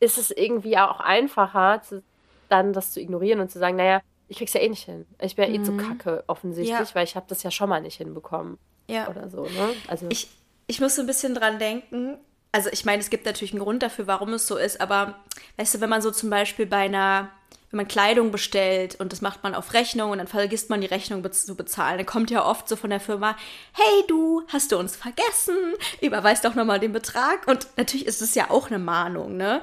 [0.00, 2.02] ist es irgendwie auch einfacher, zu,
[2.48, 5.06] dann das zu ignorieren und zu sagen, naja, ich krieg's ja eh nicht hin.
[5.20, 5.64] Ich bin ja eh mhm.
[5.64, 6.94] zu kacke offensichtlich, ja.
[6.94, 8.58] weil ich habe das ja schon mal nicht hinbekommen.
[8.86, 9.08] Ja.
[9.08, 9.74] Oder so, ne?
[9.88, 10.28] Also ich,
[10.66, 12.18] ich muss so ein bisschen dran denken.
[12.52, 15.18] Also ich meine, es gibt natürlich einen Grund dafür, warum es so ist, aber
[15.56, 17.30] weißt du, wenn man so zum Beispiel bei einer,
[17.70, 20.86] wenn man Kleidung bestellt und das macht man auf Rechnung und dann vergisst man die
[20.86, 23.36] Rechnung be zu bezahlen, dann kommt ja oft so von der Firma,
[23.72, 25.74] hey du, hast du uns vergessen?
[26.00, 27.46] Überweist doch nochmal den Betrag.
[27.46, 29.60] Und natürlich ist es ja auch eine Mahnung, ne?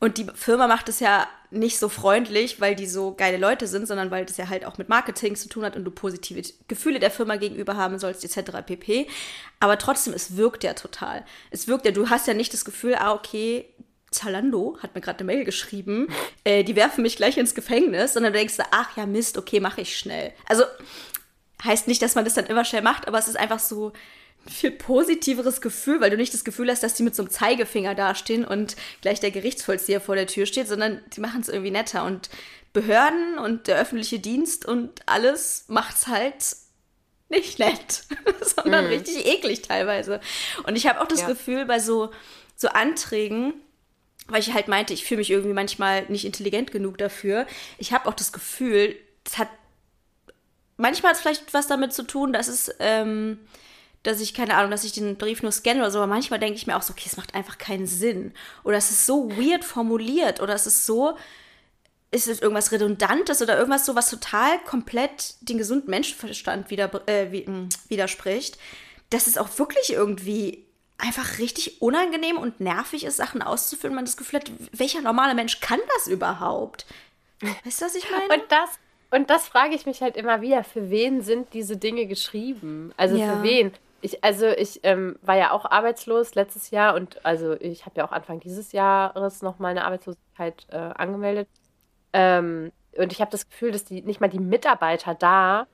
[0.00, 3.86] Und die Firma macht es ja nicht so freundlich, weil die so geile Leute sind,
[3.86, 7.00] sondern weil das ja halt auch mit Marketing zu tun hat und du positive Gefühle
[7.00, 8.58] der Firma gegenüber haben sollst, etc.
[8.64, 9.08] pp.
[9.58, 11.24] Aber trotzdem, es wirkt ja total.
[11.50, 13.64] Es wirkt ja, du hast ja nicht das Gefühl, ah, okay,
[14.10, 16.08] Zalando hat mir gerade eine Mail geschrieben,
[16.44, 19.80] äh, die werfen mich gleich ins Gefängnis, sondern du denkst, ach ja, Mist, okay, mache
[19.80, 20.32] ich schnell.
[20.46, 20.64] Also,
[21.64, 23.92] heißt nicht, dass man das dann immer schnell macht, aber es ist einfach so
[24.46, 27.94] viel positiveres Gefühl, weil du nicht das Gefühl hast, dass die mit so einem Zeigefinger
[27.94, 32.04] dastehen und gleich der Gerichtsvollzieher vor der Tür steht, sondern die machen es irgendwie netter.
[32.04, 32.30] Und
[32.72, 36.56] Behörden und der öffentliche Dienst und alles macht es halt
[37.28, 38.04] nicht nett,
[38.56, 38.92] sondern mhm.
[38.92, 40.20] richtig eklig teilweise.
[40.64, 41.28] Und ich habe auch das ja.
[41.28, 42.10] Gefühl, bei so,
[42.56, 43.54] so Anträgen,
[44.28, 47.46] weil ich halt meinte, ich fühle mich irgendwie manchmal nicht intelligent genug dafür.
[47.78, 49.48] Ich habe auch das Gefühl, es hat
[50.80, 53.38] manchmal hat es vielleicht was damit zu tun, dass es, ähm,
[54.02, 56.56] dass ich, keine Ahnung, dass ich den Brief nur scanne oder so, aber manchmal denke
[56.56, 58.32] ich mir auch so, okay, es macht einfach keinen Sinn.
[58.64, 61.16] Oder es ist so weird formuliert oder es ist so,
[62.10, 67.30] ist es irgendwas Redundantes oder irgendwas so, was total komplett den gesunden Menschenverstand wieder, äh,
[67.88, 68.58] widerspricht,
[69.10, 70.64] dass es auch wirklich irgendwie
[70.98, 73.94] einfach richtig unangenehm und nervig ist, Sachen auszufüllen.
[73.94, 76.86] Man das Gefühl hat, welcher normale Mensch kann das überhaupt?
[77.64, 78.42] Weißt du, was ich meine?
[78.42, 78.70] Und das,
[79.10, 82.92] und das frage ich mich halt immer wieder, für wen sind diese Dinge geschrieben?
[82.96, 83.36] Also ja.
[83.36, 83.72] für wen?
[84.02, 88.06] Ich, also ich ähm, war ja auch arbeitslos letztes Jahr und also ich habe ja
[88.06, 91.48] auch Anfang dieses Jahres noch meine Arbeitslosigkeit äh, angemeldet.
[92.12, 95.66] Ähm, und ich habe das Gefühl, dass die nicht mal die Mitarbeiter da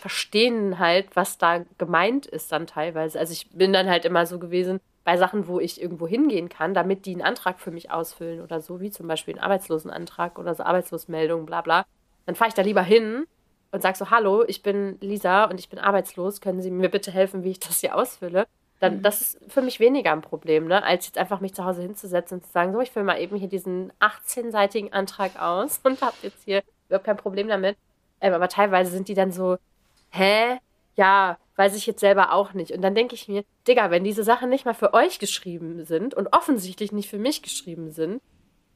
[0.00, 3.18] verstehen halt, was da gemeint ist dann teilweise.
[3.18, 6.74] Also ich bin dann halt immer so gewesen bei Sachen, wo ich irgendwo hingehen kann,
[6.74, 10.54] damit die einen Antrag für mich ausfüllen oder so, wie zum Beispiel einen Arbeitslosenantrag oder
[10.54, 11.84] so Arbeitslosmeldung, bla bla.
[12.26, 13.26] Dann fahre ich da lieber hin
[13.74, 17.10] und sage so, hallo, ich bin Lisa und ich bin arbeitslos, können Sie mir bitte
[17.10, 18.46] helfen, wie ich das hier ausfülle?
[18.84, 19.02] dann mhm.
[19.02, 20.82] das ist für mich weniger ein Problem, ne?
[20.82, 23.36] als jetzt einfach mich zu Hause hinzusetzen und zu sagen, so, ich fülle mal eben
[23.36, 27.76] hier diesen 18-seitigen Antrag aus und habe jetzt hier überhaupt kein Problem damit.
[28.20, 29.56] Ähm, aber teilweise sind die dann so,
[30.10, 30.58] hä?
[30.96, 32.70] Ja, weiß ich jetzt selber auch nicht.
[32.72, 36.14] Und dann denke ich mir, Digga, wenn diese Sachen nicht mal für euch geschrieben sind
[36.14, 38.22] und offensichtlich nicht für mich geschrieben sind,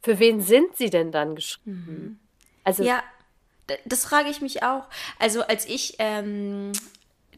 [0.02, 1.84] für wen sind sie denn dann geschrieben?
[1.86, 2.18] Mhm.
[2.64, 3.02] Also ja,
[3.84, 4.84] das frage ich mich auch.
[5.18, 6.72] Also als ich ähm,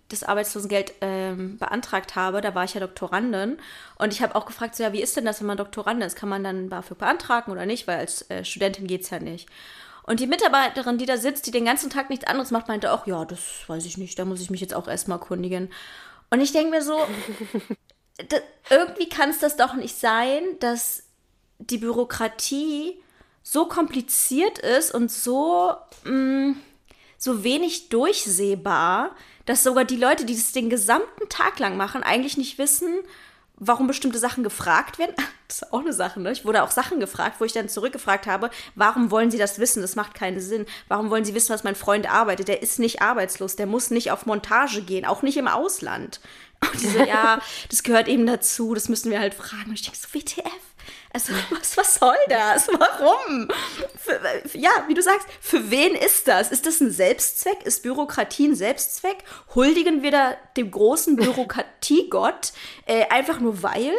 [0.08, 3.58] das Arbeitslosengeld ähm, beantragt habe, da war ich ja Doktorandin
[3.96, 6.16] und ich habe auch gefragt, so ja, wie ist denn das, wenn man Doktorandin ist?
[6.16, 7.86] Kann man dann BAföG beantragen oder nicht?
[7.86, 9.48] Weil als äh, Studentin geht es ja nicht.
[10.02, 13.06] Und die Mitarbeiterin, die da sitzt, die den ganzen Tag nichts anderes macht, meinte auch,
[13.06, 15.70] ja, das weiß ich nicht, da muss ich mich jetzt auch erstmal kundigen.
[16.30, 16.98] Und ich denke mir so,
[18.70, 21.04] irgendwie kann es das doch nicht sein, dass
[21.58, 23.00] die Bürokratie
[23.42, 25.74] so kompliziert ist und so,
[26.04, 26.56] mh, mm,
[27.18, 32.36] so wenig durchsehbar, dass sogar die Leute, die das den gesamten Tag lang machen, eigentlich
[32.36, 32.88] nicht wissen,
[33.60, 35.14] warum bestimmte Sachen gefragt werden.
[35.50, 36.30] Das ist auch eine Sache, ne?
[36.30, 39.82] Ich wurde auch Sachen gefragt, wo ich dann zurückgefragt habe, warum wollen Sie das wissen?
[39.82, 40.64] Das macht keinen Sinn.
[40.86, 42.46] Warum wollen Sie wissen, was mein Freund arbeitet?
[42.46, 46.20] Der ist nicht arbeitslos, der muss nicht auf Montage gehen, auch nicht im Ausland.
[46.60, 49.70] Und die so, ja, das gehört eben dazu, das müssen wir halt fragen.
[49.70, 50.69] Und ich denke so, WTF?
[51.12, 52.68] Also, was, was soll das?
[52.68, 53.48] Warum?
[53.96, 54.20] Für,
[54.54, 56.50] ja, wie du sagst, für wen ist das?
[56.50, 57.62] Ist das ein Selbstzweck?
[57.64, 59.18] Ist Bürokratie ein Selbstzweck?
[59.54, 62.52] Huldigen wir da dem großen Bürokratiegott
[62.86, 63.92] äh, einfach nur weil?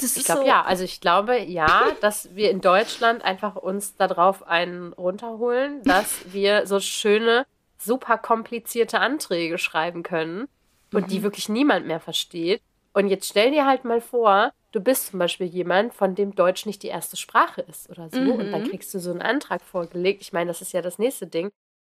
[0.00, 3.96] Das ich glaube so ja, also ich glaube ja, dass wir in Deutschland einfach uns
[3.96, 7.46] darauf einen runterholen, dass wir so schöne,
[7.78, 10.48] super komplizierte Anträge schreiben können
[10.92, 11.08] und mhm.
[11.08, 12.62] die wirklich niemand mehr versteht.
[12.92, 16.66] Und jetzt stell dir halt mal vor, du bist zum Beispiel jemand, von dem Deutsch
[16.66, 18.32] nicht die erste Sprache ist oder so, mhm.
[18.32, 18.68] und dann mhm.
[18.68, 20.22] kriegst du so einen Antrag vorgelegt.
[20.22, 21.50] Ich meine, das ist ja das nächste Ding.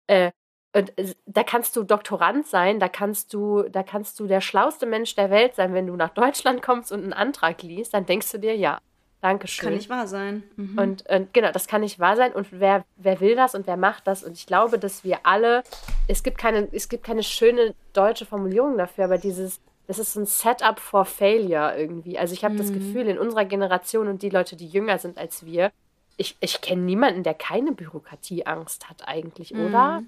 [0.07, 0.33] Äh,
[0.75, 4.87] und äh, da kannst du Doktorand sein, da kannst du, da kannst du der schlauste
[4.87, 8.33] Mensch der Welt sein, wenn du nach Deutschland kommst und einen Antrag liest, dann denkst
[8.33, 8.81] du dir, ja,
[9.23, 9.67] Dankeschön.
[9.67, 10.43] Kann nicht wahr sein.
[10.57, 10.79] Mhm.
[10.79, 12.33] Und, und, genau, das kann nicht wahr sein.
[12.33, 14.25] Und wer, wer will das und wer macht das?
[14.25, 15.63] Und ich glaube, dass wir alle,
[16.09, 20.21] es gibt keine, es gibt keine schöne deutsche Formulierung dafür, aber dieses, das ist so
[20.21, 22.19] ein Setup for Failure irgendwie.
[22.19, 22.59] Also ich habe mhm.
[22.59, 25.73] das Gefühl, in unserer Generation und die Leute, die jünger sind als wir,
[26.17, 29.67] ich, ich kenne niemanden, der keine Bürokratieangst hat eigentlich, mhm.
[29.67, 30.03] oder?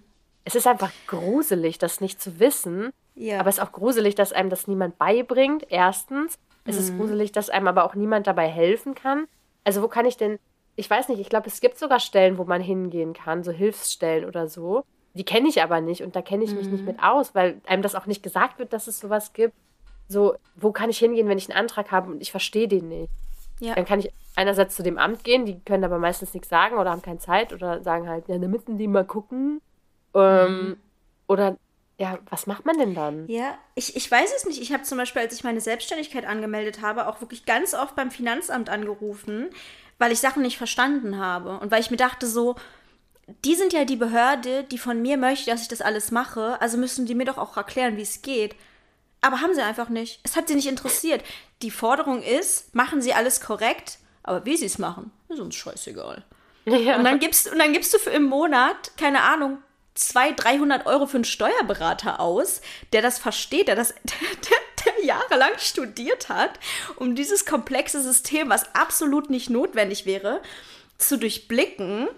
[0.45, 2.93] Es ist einfach gruselig, das nicht zu wissen.
[3.15, 3.41] Ja.
[3.41, 6.39] Aber es ist auch gruselig, dass einem das niemand beibringt, erstens.
[6.65, 6.83] Es mhm.
[6.83, 9.27] ist gruselig, dass einem aber auch niemand dabei helfen kann.
[9.65, 10.39] Also wo kann ich denn,
[10.77, 14.27] ich weiß nicht, ich glaube, es gibt sogar Stellen, wo man hingehen kann, so Hilfsstellen
[14.27, 14.85] oder so.
[15.15, 16.87] Die kenne ich aber nicht und da kenne ich mich nicht mhm.
[16.87, 19.55] mit aus, weil einem das auch nicht gesagt wird, dass es sowas gibt
[20.09, 23.11] so, wo kann ich hingehen, wenn ich einen Antrag habe und ich verstehe den nicht?
[23.61, 23.75] Ja.
[23.75, 26.91] Dann kann ich einerseits zu dem Amt gehen, die können aber meistens nichts sagen oder
[26.91, 29.61] haben keine Zeit oder sagen halt, ja, dann müssen die mal gucken.
[30.15, 30.77] Ähm, mhm.
[31.29, 31.57] Oder
[31.99, 33.29] ja, was macht man denn dann?
[33.29, 34.61] Ja, ich, ich weiß es nicht.
[34.61, 38.11] Ich habe zum Beispiel, als ich meine Selbstständigkeit angemeldet habe, auch wirklich ganz oft beim
[38.11, 39.49] Finanzamt angerufen,
[39.99, 41.59] weil ich Sachen nicht verstanden habe.
[41.59, 42.57] Und weil ich mir dachte so,
[43.45, 46.61] die sind ja die Behörde, die von mir möchte, dass ich das alles mache.
[46.61, 48.55] Also müssen die mir doch auch erklären, wie es geht.
[49.21, 50.21] Aber haben sie einfach nicht.
[50.23, 51.25] Es hat sie nicht interessiert.
[51.63, 56.25] Die Forderung ist, machen sie alles korrekt, aber wie sie es machen, ist uns scheißegal.
[56.67, 56.97] Ja.
[56.97, 59.59] Und, dann gibst, und dann gibst du für im Monat, keine Ahnung,
[59.95, 62.61] 200, 300 Euro für einen Steuerberater aus,
[62.93, 66.59] der das versteht, der das der, der jahrelang studiert hat,
[66.97, 70.43] um dieses komplexe System, was absolut nicht notwendig wäre,
[70.99, 72.09] zu durchblicken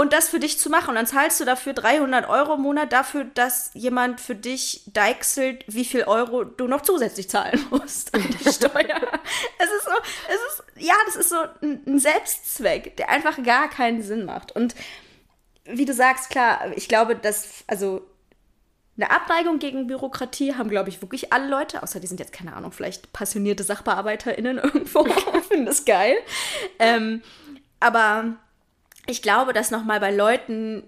[0.00, 0.88] und das für dich zu machen.
[0.88, 5.62] Und dann zahlst du dafür 300 Euro im Monat dafür, dass jemand für dich deichselt,
[5.66, 8.98] wie viel Euro du noch zusätzlich zahlen musst an die Steuer.
[9.58, 9.90] es ist so,
[10.26, 14.52] es ist, ja, das ist so ein Selbstzweck, der einfach gar keinen Sinn macht.
[14.52, 14.74] Und
[15.64, 18.00] wie du sagst, klar, ich glaube, dass, also
[18.96, 22.56] eine Abneigung gegen Bürokratie haben, glaube ich, wirklich alle Leute, außer die sind jetzt, keine
[22.56, 25.04] Ahnung, vielleicht passionierte SachbearbeiterInnen irgendwo,
[25.48, 26.16] finden das geil.
[26.78, 27.20] Ähm,
[27.80, 28.38] aber
[29.06, 30.84] ich glaube, dass nochmal bei Leuten,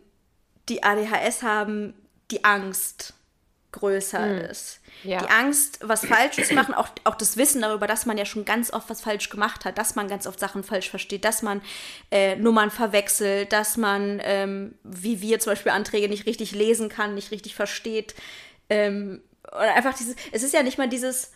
[0.68, 1.94] die ADHS haben,
[2.30, 3.14] die Angst
[3.72, 4.38] größer mhm.
[4.42, 4.80] ist.
[5.02, 5.18] Ja.
[5.20, 8.44] Die Angst, was Falsches zu machen, auch, auch das Wissen darüber, dass man ja schon
[8.44, 11.62] ganz oft was falsch gemacht hat, dass man ganz oft Sachen falsch versteht, dass man
[12.10, 17.14] äh, Nummern verwechselt, dass man, ähm, wie wir zum Beispiel Anträge nicht richtig lesen kann,
[17.14, 18.14] nicht richtig versteht.
[18.68, 21.32] Ähm, oder einfach dieses, es ist ja nicht mal dieses,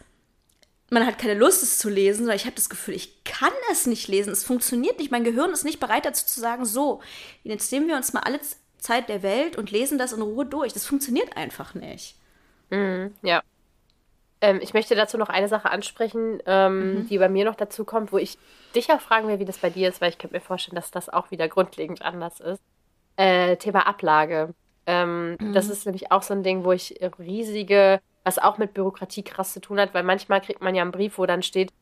[0.90, 3.86] man hat keine Lust, es zu lesen, sondern ich habe das Gefühl, ich kann es
[3.86, 4.32] nicht lesen.
[4.32, 5.10] Es funktioniert nicht.
[5.10, 7.00] Mein Gehirn ist nicht bereit dazu zu sagen, so,
[7.42, 8.40] jetzt nehmen wir uns mal alle
[8.78, 10.72] Zeit der Welt und lesen das in Ruhe durch.
[10.72, 12.16] Das funktioniert einfach nicht.
[12.70, 13.42] Mhm, ja.
[14.40, 17.08] Ähm, ich möchte dazu noch eine Sache ansprechen, ähm, mhm.
[17.08, 18.38] die bei mir noch dazu kommt, wo ich
[18.74, 20.90] dich auch fragen will, wie das bei dir ist, weil ich könnte mir vorstellen, dass
[20.90, 22.62] das auch wieder grundlegend anders ist.
[23.16, 24.54] Äh, Thema Ablage.
[24.86, 25.52] Ähm, mhm.
[25.52, 29.52] Das ist nämlich auch so ein Ding, wo ich riesige was auch mit Bürokratie krass
[29.52, 31.72] zu tun hat, weil manchmal kriegt man ja einen Brief, wo dann steht,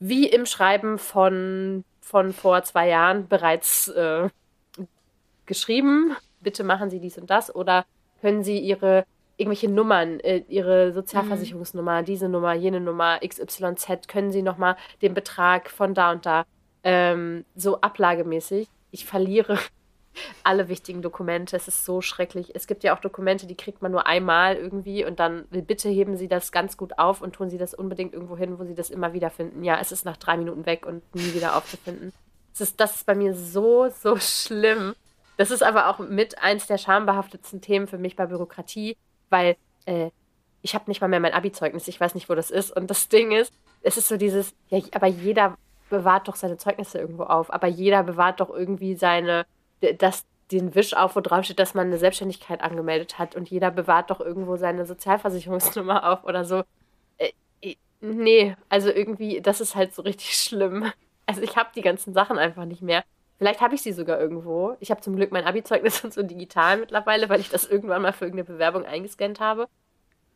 [0.00, 4.28] wie im Schreiben von, von vor zwei Jahren bereits äh,
[5.46, 7.86] geschrieben, bitte machen Sie dies und das oder
[8.20, 9.04] können Sie Ihre
[9.36, 12.04] irgendwelche Nummern, äh, Ihre Sozialversicherungsnummer, mhm.
[12.04, 16.44] diese Nummer, jene Nummer, XYZ, können Sie nochmal den Betrag von da und da
[16.82, 18.68] ähm, so ablagemäßig.
[18.90, 19.58] Ich verliere
[20.42, 21.56] alle wichtigen Dokumente.
[21.56, 22.54] Es ist so schrecklich.
[22.54, 26.16] Es gibt ja auch Dokumente, die kriegt man nur einmal irgendwie und dann bitte heben
[26.16, 28.90] Sie das ganz gut auf und tun Sie das unbedingt irgendwo hin, wo Sie das
[28.90, 29.64] immer wieder finden.
[29.64, 32.12] Ja, es ist nach drei Minuten weg und nie wieder aufzufinden.
[32.52, 34.94] Das ist, das ist bei mir so, so schlimm.
[35.36, 38.96] Das ist aber auch mit eins der schambehaftetsten Themen für mich bei Bürokratie,
[39.30, 40.10] weil äh,
[40.62, 41.88] ich habe nicht mal mehr mein Abi-Zeugnis.
[41.88, 42.70] Ich weiß nicht, wo das ist.
[42.74, 45.58] Und das Ding ist, es ist so dieses, ja, aber jeder
[45.90, 47.52] bewahrt doch seine Zeugnisse irgendwo auf.
[47.52, 49.46] Aber jeder bewahrt doch irgendwie seine
[49.92, 53.70] das, den Wisch auf, wo drauf steht, dass man eine Selbstständigkeit angemeldet hat und jeder
[53.70, 56.62] bewahrt doch irgendwo seine Sozialversicherungsnummer auf oder so.
[57.18, 57.32] Äh,
[58.00, 60.92] nee, also irgendwie, das ist halt so richtig schlimm.
[61.26, 63.04] Also ich habe die ganzen Sachen einfach nicht mehr.
[63.38, 64.76] Vielleicht habe ich sie sogar irgendwo.
[64.80, 68.12] Ich habe zum Glück mein Abi-Zeugnis und so digital mittlerweile, weil ich das irgendwann mal
[68.12, 69.68] für irgendeine Bewerbung eingescannt habe.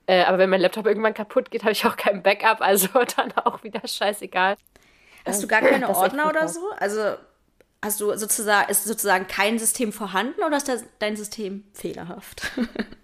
[0.06, 3.32] Äh, aber wenn mein Laptop irgendwann kaputt geht, habe ich auch kein Backup, also dann
[3.44, 4.56] auch wieder scheißegal.
[5.26, 6.60] Hast du gar keine Ordner oder so?
[6.78, 7.16] Also
[7.84, 12.50] Hast du sozusagen, ist sozusagen kein System vorhanden oder ist dein System fehlerhaft?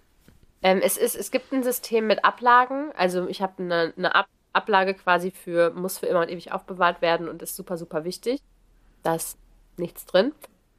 [0.61, 2.91] ähm, es, ist, es gibt ein System mit Ablagen.
[2.95, 7.01] Also ich habe eine, eine Ab Ablage quasi für, muss für immer und ewig aufbewahrt
[7.01, 8.41] werden und ist super, super wichtig.
[9.03, 9.37] Da ist
[9.77, 10.33] nichts drin.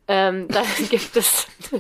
[0.09, 1.47] Ähm, dann gibt es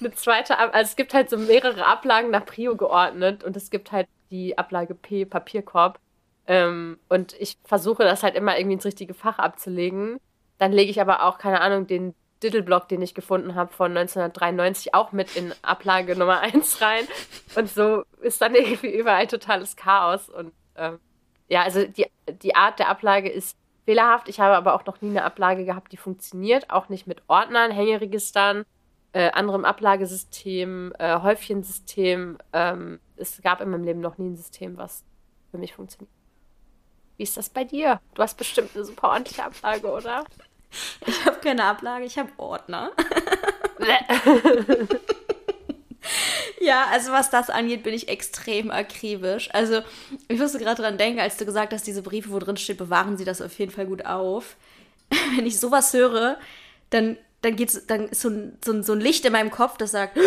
[0.00, 3.70] eine zweite, Ab also es gibt halt so mehrere Ablagen nach Prio geordnet und es
[3.70, 5.98] gibt halt die Ablage P, Papierkorb.
[6.46, 10.18] Ähm, und ich versuche das halt immer irgendwie ins richtige Fach abzulegen.
[10.58, 14.94] Dann lege ich aber auch, keine Ahnung, den Diddleblock, den ich gefunden habe von 1993,
[14.94, 17.06] auch mit in Ablage Nummer 1 rein.
[17.56, 20.28] Und so ist dann irgendwie überall totales Chaos.
[20.28, 20.98] Und ähm,
[21.48, 22.06] ja, also die,
[22.42, 24.28] die Art der Ablage ist fehlerhaft.
[24.28, 26.70] Ich habe aber auch noch nie eine Ablage gehabt, die funktioniert.
[26.70, 28.64] Auch nicht mit Ordnern, Hängeregistern,
[29.12, 32.38] äh, anderem Ablagesystem, äh, Häufchensystem.
[32.52, 35.04] Ähm, es gab in meinem Leben noch nie ein System, was
[35.50, 36.12] für mich funktioniert.
[37.16, 38.00] Wie ist das bei dir?
[38.14, 40.24] Du hast bestimmt eine super ordentliche Ablage, oder?
[41.06, 42.92] Ich habe keine Ablage, ich habe Ordner.
[46.60, 49.48] ja, also was das angeht, bin ich extrem akribisch.
[49.52, 49.82] Also
[50.28, 53.16] ich musste gerade dran denken, als du gesagt hast, diese Briefe, wo drin steht, bewahren
[53.16, 54.56] Sie das auf jeden Fall gut auf.
[55.36, 56.38] Wenn ich sowas höre,
[56.90, 59.76] dann, dann, geht's, dann ist so ein, so, ein, so ein Licht in meinem Kopf,
[59.78, 60.18] das sagt,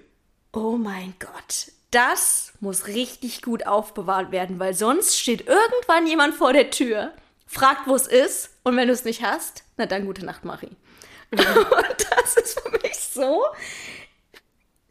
[0.52, 6.52] oh mein Gott, das muss richtig gut aufbewahrt werden, weil sonst steht irgendwann jemand vor
[6.52, 7.12] der Tür,
[7.46, 10.76] fragt, wo es ist und wenn du es nicht hast, na dann gute Nacht, Marie.
[11.30, 13.44] und das ist für mich so,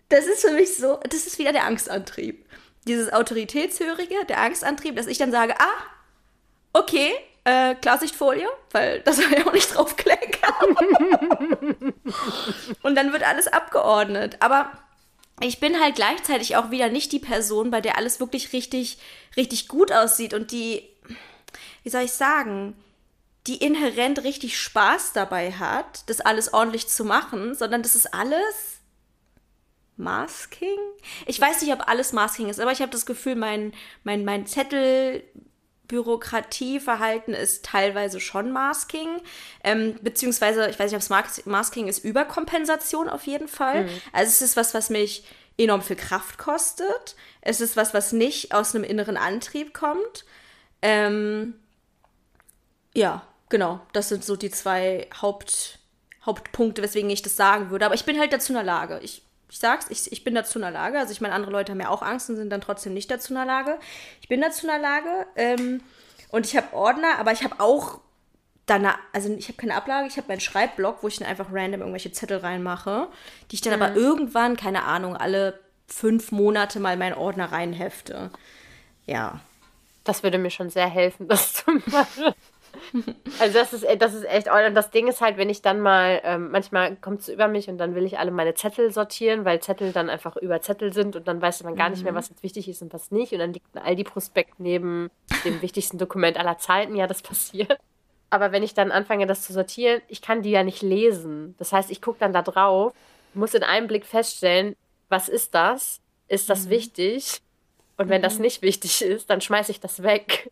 [0.09, 2.45] das ist für mich so, das ist wieder der Angstantrieb.
[2.87, 5.83] Dieses Autoritätshörige, der Angstantrieb, dass ich dann sage, ah,
[6.73, 7.13] okay,
[7.45, 10.75] äh, Klarsichtfolie, weil das soll ja auch nicht draufkleckern.
[12.83, 14.37] und dann wird alles abgeordnet.
[14.41, 14.71] Aber
[15.41, 18.97] ich bin halt gleichzeitig auch wieder nicht die Person, bei der alles wirklich richtig,
[19.35, 20.89] richtig gut aussieht und die,
[21.83, 22.75] wie soll ich sagen,
[23.47, 28.79] die inhärent richtig Spaß dabei hat, das alles ordentlich zu machen, sondern das ist alles
[29.97, 30.79] Masking?
[31.25, 34.45] Ich weiß nicht, ob alles Masking ist, aber ich habe das Gefühl, mein, mein, mein
[34.45, 35.23] Zettel.
[35.87, 39.21] Bürokratieverhalten ist teilweise schon Masking,
[39.63, 43.83] ähm, beziehungsweise, ich weiß nicht, ob es Masking ist, Überkompensation auf jeden Fall.
[43.83, 44.01] Mhm.
[44.11, 45.25] Also es ist was, was mich
[45.57, 47.15] enorm viel Kraft kostet.
[47.41, 50.25] Es ist was, was nicht aus einem inneren Antrieb kommt.
[50.85, 51.55] Ähm,
[52.93, 53.79] ja, genau.
[53.91, 55.79] Das sind so die zwei Haupt,
[56.25, 57.85] Hauptpunkte, weswegen ich das sagen würde.
[57.85, 58.99] Aber ich bin halt dazu in der Lage.
[59.01, 60.99] Ich ich sag's, ich, ich bin dazu in der Lage.
[60.99, 63.33] Also ich meine, andere Leute haben ja auch Angst und sind dann trotzdem nicht dazu
[63.33, 63.77] in der Lage.
[64.21, 65.27] Ich bin dazu in der Lage.
[65.35, 65.81] Ähm,
[66.29, 68.01] und ich habe Ordner, aber ich habe auch
[68.65, 71.81] danach, also ich habe keine Ablage, ich habe meinen Schreibblock, wo ich dann einfach random
[71.81, 73.07] irgendwelche Zettel reinmache,
[73.49, 73.81] die ich dann mhm.
[73.81, 78.31] aber irgendwann, keine Ahnung, alle fünf Monate mal meinen Ordner reinhefte.
[79.05, 79.39] Ja.
[80.05, 82.33] Das würde mir schon sehr helfen, das zu machen.
[83.39, 86.21] Also das ist, das ist echt, und das Ding ist halt, wenn ich dann mal,
[86.23, 89.59] ähm, manchmal kommt es über mich und dann will ich alle meine Zettel sortieren, weil
[89.61, 91.93] Zettel dann einfach über Zettel sind und dann weiß man gar mhm.
[91.93, 92.17] nicht mehr, mhm.
[92.17, 93.33] was jetzt wichtig ist und was nicht.
[93.33, 95.09] Und dann liegt ein Aldi-Prospekt neben
[95.43, 96.95] dem wichtigsten Dokument aller Zeiten.
[96.95, 97.77] Ja, das passiert.
[98.29, 101.55] Aber wenn ich dann anfange, das zu sortieren, ich kann die ja nicht lesen.
[101.57, 102.93] Das heißt, ich gucke dann da drauf,
[103.33, 104.75] muss in einem Blick feststellen,
[105.09, 106.01] was ist das?
[106.27, 106.69] Ist das mhm.
[106.71, 107.41] wichtig?
[107.97, 108.23] Und wenn mhm.
[108.23, 110.51] das nicht wichtig ist, dann schmeiße ich das weg.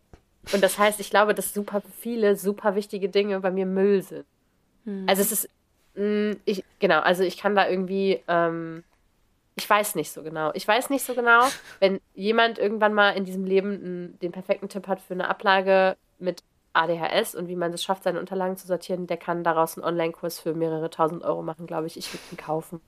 [0.52, 4.26] Und das heißt, ich glaube, dass super viele, super wichtige Dinge bei mir Müll sind.
[4.84, 5.06] Hm.
[5.08, 5.48] Also es ist,
[5.94, 8.84] mh, mm, ich, genau, also ich kann da irgendwie, ähm,
[9.56, 10.50] ich weiß nicht so genau.
[10.54, 11.42] Ich weiß nicht so genau,
[11.80, 15.96] wenn jemand irgendwann mal in diesem Leben m, den perfekten Tipp hat für eine Ablage
[16.18, 16.42] mit
[16.74, 20.40] ADHS und wie man es schafft, seine Unterlagen zu sortieren, der kann daraus einen Online-Kurs
[20.40, 21.96] für mehrere tausend Euro machen, glaube ich.
[21.96, 22.80] Ich würde ihn kaufen.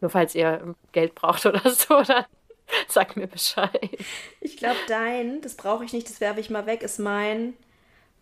[0.00, 2.24] Nur falls ihr Geld braucht oder so, dann
[2.88, 3.90] Sag mir Bescheid.
[4.40, 7.54] Ich glaube, dein, das brauche ich nicht, das werfe ich mal weg, ist mein.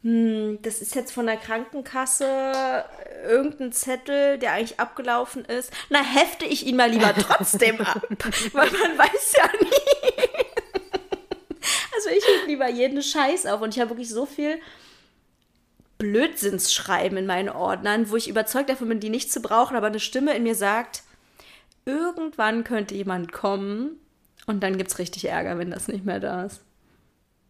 [0.03, 2.85] Hm, das ist jetzt von der Krankenkasse
[3.29, 5.73] irgendein Zettel, der eigentlich abgelaufen ist.
[5.91, 8.07] Na, hefte ich ihn mal lieber trotzdem ab,
[8.53, 10.47] weil man weiß ja nie.
[11.95, 14.59] Also ich hebe lieber jeden Scheiß auf und ich habe wirklich so viel
[15.99, 20.01] Blödsinnsschreiben in meinen Ordnern, wo ich überzeugt davon bin, die nicht zu brauchen, aber eine
[20.01, 21.03] Stimme in mir sagt,
[21.85, 24.01] irgendwann könnte jemand kommen
[24.51, 26.63] und dann gibt es richtig Ärger, wenn das nicht mehr da ist.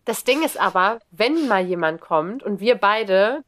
[0.04, 3.42] Das Ding ist aber, wenn mal jemand kommt und wir beide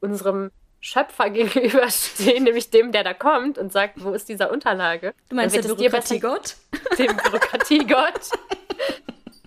[0.00, 5.14] unserem Schöpfer gegenüberstehen, nämlich dem, der da kommt und sagt, wo ist dieser Unterlage?
[5.28, 6.56] Du meinst der Bürokratiegott?
[6.98, 8.30] Dem Bürokratiegott,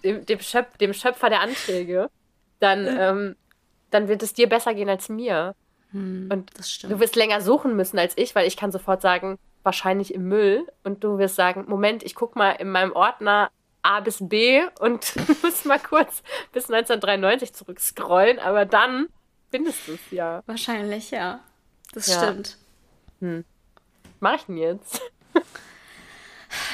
[0.04, 2.10] dem, dem, Schöp dem Schöpfer der Anträge.
[2.60, 3.36] Dann, ähm,
[3.92, 5.56] dann wird es dir besser gehen als mir.
[5.92, 6.52] Hm, und
[6.84, 10.66] du wirst länger suchen müssen als ich, weil ich kann sofort sagen, wahrscheinlich im Müll
[10.84, 13.50] und du wirst sagen, Moment, ich guck mal in meinem Ordner
[13.82, 15.14] A bis B und
[15.44, 19.08] muss mal kurz bis 1993 zurückscrollen, aber dann
[19.52, 20.44] findest du es ja.
[20.46, 21.42] Wahrscheinlich, ja.
[21.94, 22.24] Das ja.
[22.24, 22.58] stimmt.
[23.20, 23.46] Hm.
[24.20, 25.02] Mach ich denn jetzt?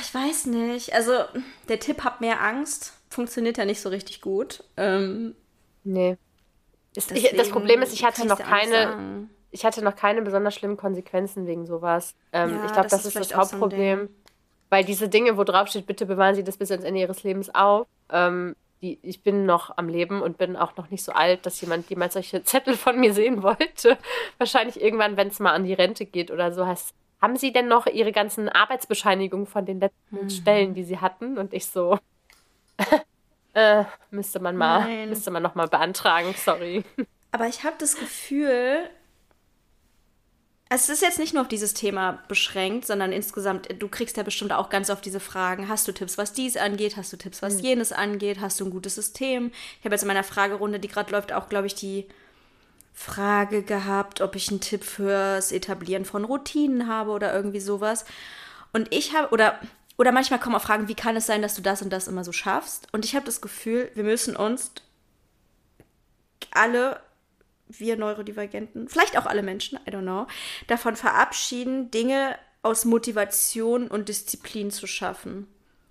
[0.02, 0.94] Ich weiß nicht.
[0.94, 1.14] Also,
[1.68, 2.94] der Tipp hat mehr Angst.
[3.10, 4.64] Funktioniert ja nicht so richtig gut.
[4.78, 5.36] Ähm,
[5.84, 6.18] nee.
[6.96, 11.46] Ich, das Problem ist, ich hatte noch keine ich hatte noch keine besonders schlimmen Konsequenzen
[11.46, 12.16] wegen sowas.
[12.32, 14.08] Ähm, ja, ich glaube, das, das, ist das Hauptproblem.
[14.08, 14.22] So
[14.72, 17.54] weil diese Dinge, wo drauf steht, bitte bewahren Sie das bis ans Ende Ihres Lebens
[17.54, 17.88] auf.
[18.10, 21.60] Ähm, die, ich bin noch am Leben und bin auch noch nicht so alt, dass
[21.62, 23.98] jemand jemals solche Zettel von mir sehen wollte.
[24.38, 27.68] Wahrscheinlich irgendwann, wenn es mal an die Rente geht oder so, heißt haben Sie denn
[27.68, 30.30] noch Ihre ganzen Arbeitsbescheinigungen von den letzten mhm.
[30.32, 31.38] Stellen, die Sie hatten?
[31.38, 32.00] Und ich so,
[33.54, 35.10] äh, müsste man mal, Nein.
[35.10, 36.84] müsste man noch mal beantragen, sorry.
[37.32, 38.90] Aber ich habe das Gefühl,
[40.74, 44.54] es ist jetzt nicht nur auf dieses Thema beschränkt, sondern insgesamt, du kriegst ja bestimmt
[44.54, 45.68] auch ganz oft diese Fragen.
[45.68, 46.96] Hast du Tipps, was dies angeht?
[46.96, 47.60] Hast du Tipps, was mhm.
[47.60, 48.40] jenes angeht?
[48.40, 49.52] Hast du ein gutes System?
[49.80, 52.08] Ich habe jetzt in meiner Fragerunde, die gerade läuft, auch, glaube ich, die
[52.94, 58.06] Frage gehabt, ob ich einen Tipp fürs Etablieren von Routinen habe oder irgendwie sowas.
[58.72, 59.60] Und ich habe, oder,
[59.98, 62.24] oder manchmal kommen auch Fragen, wie kann es sein, dass du das und das immer
[62.24, 62.88] so schaffst?
[62.94, 64.72] Und ich habe das Gefühl, wir müssen uns
[66.52, 67.02] alle
[67.80, 70.28] wir Neurodivergenten, vielleicht auch alle Menschen, I don't know,
[70.68, 75.48] davon verabschieden, Dinge aus Motivation und Disziplin zu schaffen.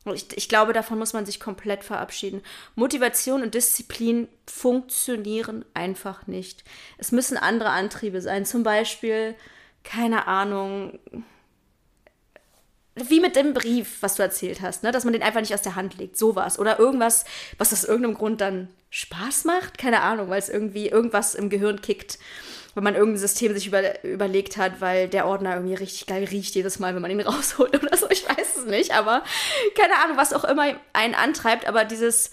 [0.06, 2.42] Ich, ich, glaube, davon muss man sich komplett verabschieden.
[2.74, 6.64] Motivation und Disziplin funktionieren einfach nicht.
[6.96, 8.46] Es müssen andere Antriebe sein.
[8.46, 9.34] Zum Beispiel,
[9.84, 10.98] keine Ahnung,
[12.96, 14.90] wie mit dem Brief, was du erzählt hast, ne?
[14.92, 16.58] dass man den einfach nicht aus der Hand legt, sowas.
[16.58, 17.24] Oder irgendwas,
[17.58, 21.80] was aus irgendeinem Grund dann Spaß macht, keine Ahnung, weil es irgendwie irgendwas im Gehirn
[21.80, 22.18] kickt,
[22.74, 26.54] wenn man irgendein System sich über, überlegt hat, weil der Ordner irgendwie richtig geil riecht
[26.54, 29.22] jedes Mal, wenn man ihn rausholt oder so, ich weiß es nicht, aber
[29.76, 32.30] keine Ahnung, was auch immer einen antreibt, aber dieses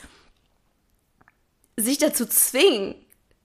[1.75, 2.95] sich dazu zwingen,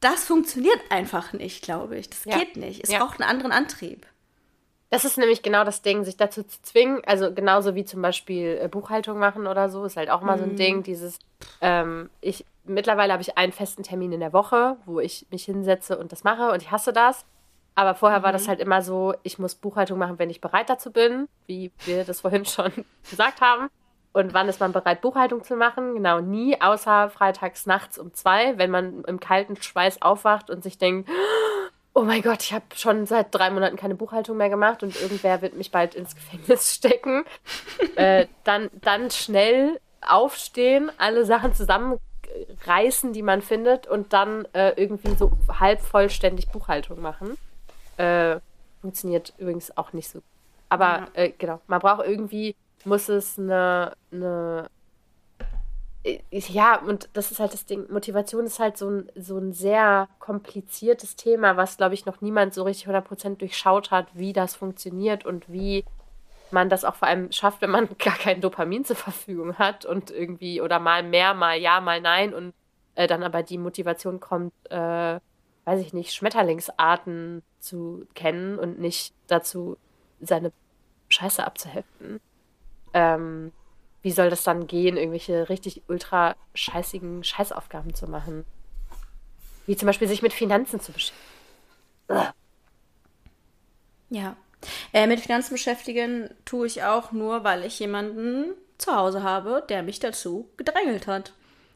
[0.00, 2.08] das funktioniert einfach nicht, glaube ich.
[2.10, 2.38] Das Ja.
[2.38, 2.82] geht nicht.
[2.82, 2.98] Es Ja.
[3.04, 4.06] braucht einen anderen Antrieb.
[4.92, 7.00] Das ist nämlich genau das Ding, sich dazu zu zwingen.
[7.06, 10.44] Also genauso wie zum Beispiel äh, Buchhaltung machen oder so, ist halt auch mal so
[10.44, 10.82] ein Ding.
[10.82, 11.18] Dieses,
[11.62, 15.96] ähm, ich mittlerweile habe ich einen festen Termin in der Woche, wo ich mich hinsetze
[15.96, 17.24] und das mache und ich hasse das.
[17.74, 20.92] Aber vorher war das halt immer so, ich muss Buchhaltung machen, wenn ich bereit dazu
[20.92, 22.70] bin, wie wir das vorhin schon
[23.08, 23.70] gesagt haben.
[24.12, 25.94] Und wann ist man bereit, Buchhaltung zu machen?
[25.94, 30.76] Genau, nie, außer freitags nachts um zwei, wenn man im kalten Schweiß aufwacht und sich
[30.76, 31.70] denkt, oh
[32.00, 35.54] mein Gott, ich habe schon seit drei Monaten keine Buchhaltung mehr gemacht und irgendwer wird
[35.54, 37.24] mich bald ins Gefängnis stecken.
[37.96, 45.14] äh, dann, dann schnell aufstehen, alle Sachen zusammenreißen, die man findet und dann äh, irgendwie
[45.14, 47.36] so halb vollständig Buchhaltung machen.
[47.98, 48.40] Äh,
[48.80, 50.22] funktioniert übrigens auch nicht so.
[50.68, 54.68] Aber äh, genau, man braucht irgendwie, muss es eine, eine
[56.30, 57.86] ja, und das ist halt das Ding.
[57.90, 62.54] Motivation ist halt so ein, so ein sehr kompliziertes Thema, was, glaube ich, noch niemand
[62.54, 65.84] so richtig 100% durchschaut hat, wie das funktioniert und wie
[66.50, 70.10] man das auch vor allem schafft, wenn man gar kein Dopamin zur Verfügung hat und
[70.10, 72.52] irgendwie oder mal mehr, mal ja, mal nein und
[72.94, 75.20] äh, dann aber die Motivation kommt, äh,
[75.64, 79.76] weiß ich nicht, Schmetterlingsarten zu kennen und nicht dazu,
[80.20, 80.52] seine
[81.08, 82.20] Scheiße abzuheften.
[82.92, 83.52] Ähm,
[84.02, 88.44] wie soll das dann gehen, irgendwelche richtig ultra scheißigen Scheißaufgaben zu machen?
[89.66, 91.32] Wie zum Beispiel sich mit Finanzen zu beschäftigen.
[94.10, 94.36] Ja.
[94.92, 99.82] Äh, mit Finanzen beschäftigen tue ich auch nur, weil ich jemanden zu Hause habe, der
[99.82, 101.32] mich dazu gedrängelt hat.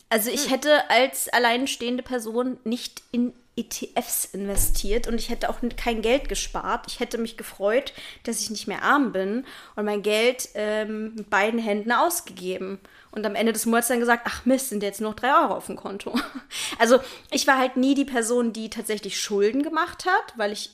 [0.08, 6.02] Also ich hätte als alleinstehende Person nicht in ETFs investiert und ich hätte auch kein
[6.02, 6.84] Geld gespart.
[6.88, 7.94] Ich hätte mich gefreut,
[8.24, 9.46] dass ich nicht mehr arm bin
[9.76, 12.78] und mein Geld ähm, mit beiden Händen ausgegeben.
[13.10, 15.66] Und am Ende des Monats dann gesagt, ach Mist, sind jetzt noch drei Euro auf
[15.66, 16.14] dem Konto.
[16.78, 17.00] Also
[17.30, 20.70] ich war halt nie die Person, die tatsächlich Schulden gemacht hat, weil ich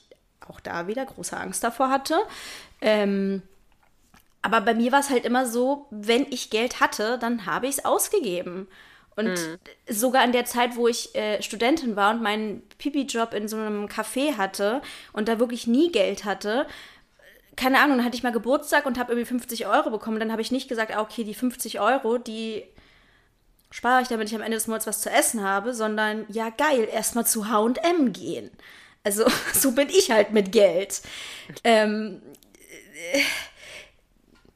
[0.49, 2.17] auch da wieder große Angst davor hatte.
[2.81, 3.43] Ähm,
[4.43, 7.79] aber bei mir war es halt immer so, wenn ich Geld hatte, dann habe ich
[7.79, 8.67] es ausgegeben.
[9.15, 9.59] Und
[9.89, 13.87] sogar in der Zeit, wo ich äh, Studentin war und meinen Pipi-Job in so einem
[13.87, 14.81] Café hatte
[15.13, 16.67] und da wirklich nie Geld hatte,
[17.57, 20.19] keine Ahnung, dann hatte ich mal Geburtstag und habe irgendwie 50 Euro bekommen.
[20.19, 22.65] Dann habe ich nicht gesagt, ah, okay, die 50 Euro, die
[23.71, 26.89] spare ich, damit ich am Ende des Monats was zu essen habe, sondern ja, geil,
[26.91, 28.51] erstmal zu HM gehen.
[29.05, 31.03] Also, so bin ich halt mit Geld.
[31.65, 32.23] Ähm,
[33.13, 33.21] äh,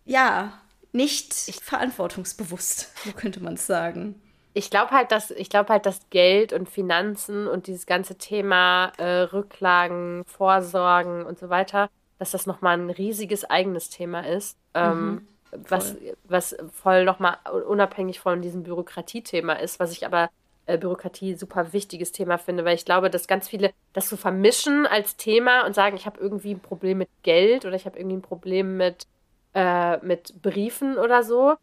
[0.05, 0.61] ja,
[0.93, 4.21] nicht verantwortungsbewusst, so könnte man es sagen.
[4.57, 8.91] Ich glaube halt, dass ich glaube halt, dass Geld und Finanzen und dieses ganze Thema
[8.97, 15.29] äh, Rücklagen, Vorsorgen und so weiter, dass das nochmal ein riesiges eigenes Thema ist, ähm,
[15.53, 15.95] was,
[16.25, 17.37] was voll nochmal
[17.69, 20.31] unabhängig von diesem Bürokratiethema ist, was ich aber
[20.65, 24.87] äh, Bürokratie super wichtiges Thema finde, weil ich glaube, dass ganz viele das so vermischen
[24.87, 28.17] als Thema und sagen, ich habe irgendwie ein Problem mit Geld oder ich habe irgendwie
[28.17, 29.07] ein Problem mit,
[29.53, 31.57] äh, mit Briefen oder so.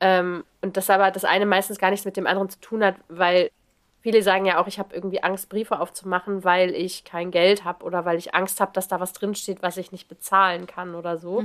[0.00, 2.96] Ähm, und das aber das eine meistens gar nichts mit dem anderen zu tun hat,
[3.08, 3.50] weil
[4.00, 7.84] viele sagen ja auch, ich habe irgendwie Angst, Briefe aufzumachen, weil ich kein Geld habe
[7.84, 11.18] oder weil ich Angst habe, dass da was drinsteht, was ich nicht bezahlen kann oder
[11.18, 11.40] so.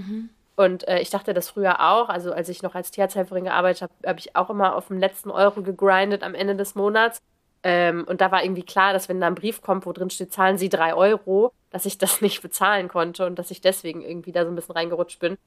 [0.55, 3.93] Und äh, ich dachte das früher auch, also als ich noch als Tierarzthelferin gearbeitet habe,
[4.05, 7.21] habe ich auch immer auf den letzten Euro gegrindet am Ende des Monats.
[7.63, 10.33] Ähm, und da war irgendwie klar, dass wenn da ein Brief kommt, wo drin steht,
[10.33, 14.31] zahlen Sie drei Euro, dass ich das nicht bezahlen konnte und dass ich deswegen irgendwie
[14.31, 15.37] da so ein bisschen reingerutscht bin.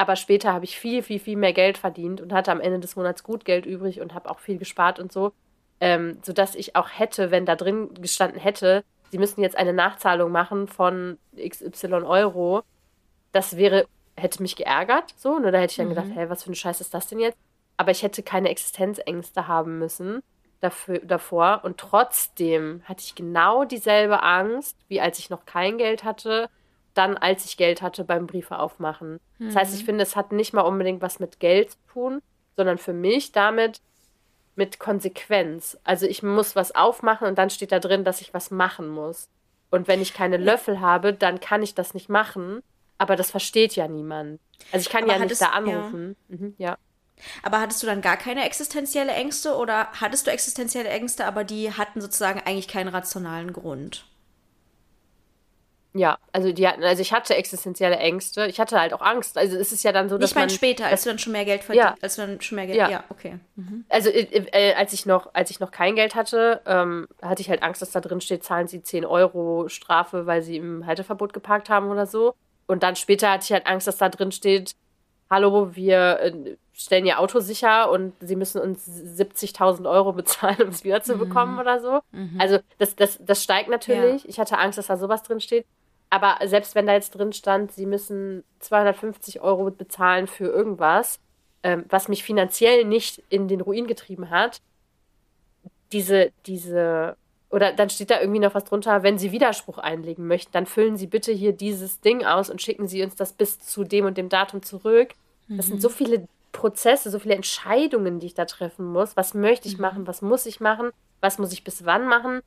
[0.00, 2.96] Aber später habe ich viel, viel, viel mehr Geld verdient und hatte am Ende des
[2.96, 5.34] Monats gut Geld übrig und habe auch viel gespart und so.
[5.78, 10.32] Ähm, sodass ich auch hätte, wenn da drin gestanden hätte, sie müssen jetzt eine Nachzahlung
[10.32, 12.62] machen von XY Euro,
[13.32, 13.86] das wäre,
[14.16, 15.52] hätte mich geärgert, so, ne?
[15.52, 17.36] Da hätte ich dann gedacht, hey, was für eine Scheiße ist das denn jetzt?
[17.76, 20.22] Aber ich hätte keine Existenzängste haben müssen
[20.60, 21.60] dafür, davor.
[21.62, 26.48] Und trotzdem hatte ich genau dieselbe Angst, wie als ich noch kein Geld hatte,
[26.94, 29.20] dann als ich Geld hatte beim Briefe aufmachen.
[29.38, 32.22] Das heißt, ich finde, es hat nicht mal unbedingt was mit Geld zu tun,
[32.56, 33.80] sondern für mich damit
[34.56, 35.78] mit Konsequenz.
[35.84, 39.28] Also ich muss was aufmachen und dann steht da drin, dass ich was machen muss.
[39.70, 42.60] Und wenn ich keine Löffel habe, dann kann ich das nicht machen.
[42.98, 44.40] Aber das versteht ja niemand.
[44.72, 46.16] Also ich kann Aber ja nicht hattest- da anrufen.
[46.28, 46.36] Ja.
[46.36, 46.78] Mhm, ja.
[47.42, 51.72] Aber hattest du dann gar keine existenzielle Ängste oder hattest du existenzielle Ängste, aber die
[51.72, 54.06] hatten sozusagen eigentlich keinen rationalen Grund?
[55.92, 58.46] Ja, also die hatten, also ich hatte existenzielle Ängste.
[58.46, 59.36] Ich hatte halt auch Angst.
[59.36, 61.44] Also es ist ja dann so, dass Ich meine später, als du dann schon mehr
[61.44, 61.94] Geld verdient, Ja.
[62.00, 62.88] als du dann schon mehr Geld, Ja.
[62.88, 63.38] ja, okay.
[63.88, 64.22] Also äh,
[64.52, 67.82] äh, als ich noch, als ich noch kein Geld hatte, ähm, hatte ich halt Angst,
[67.82, 71.90] dass da drin steht, zahlen sie 10 Euro Strafe, weil sie im Halteverbot geparkt haben
[71.90, 72.34] oder so.
[72.66, 74.76] Und dann später hatte ich halt Angst, dass da drin steht,
[75.28, 80.68] hallo, wir äh, stellen ihr Auto sicher und sie müssen uns 70.000 Euro bezahlen, um
[80.68, 81.60] es wiederzubekommen mhm.
[81.60, 82.00] oder so.
[82.12, 82.36] Mhm.
[82.40, 84.22] Also das, das, das steigt natürlich.
[84.22, 84.28] Ja.
[84.28, 85.66] Ich hatte Angst, dass da sowas drin steht.
[86.10, 91.20] Aber selbst wenn da jetzt drin stand, sie müssen 250 Euro bezahlen für irgendwas,
[91.62, 94.60] ähm, was mich finanziell nicht in den Ruin getrieben hat,
[95.92, 97.16] diese, diese,
[97.48, 100.96] oder dann steht da irgendwie noch was drunter, wenn Sie Widerspruch einlegen möchten, dann füllen
[100.96, 104.16] Sie bitte hier dieses Ding aus und schicken Sie uns das bis zu dem und
[104.18, 105.14] dem Datum zurück.
[105.48, 105.92] Das sind so mhm.
[105.92, 109.16] viele Prozesse, so viele Entscheidungen, die ich da treffen muss.
[109.16, 109.82] Was möchte ich mhm.
[109.82, 110.06] machen?
[110.06, 110.90] Was muss ich machen?
[111.20, 112.40] Was muss ich bis wann machen?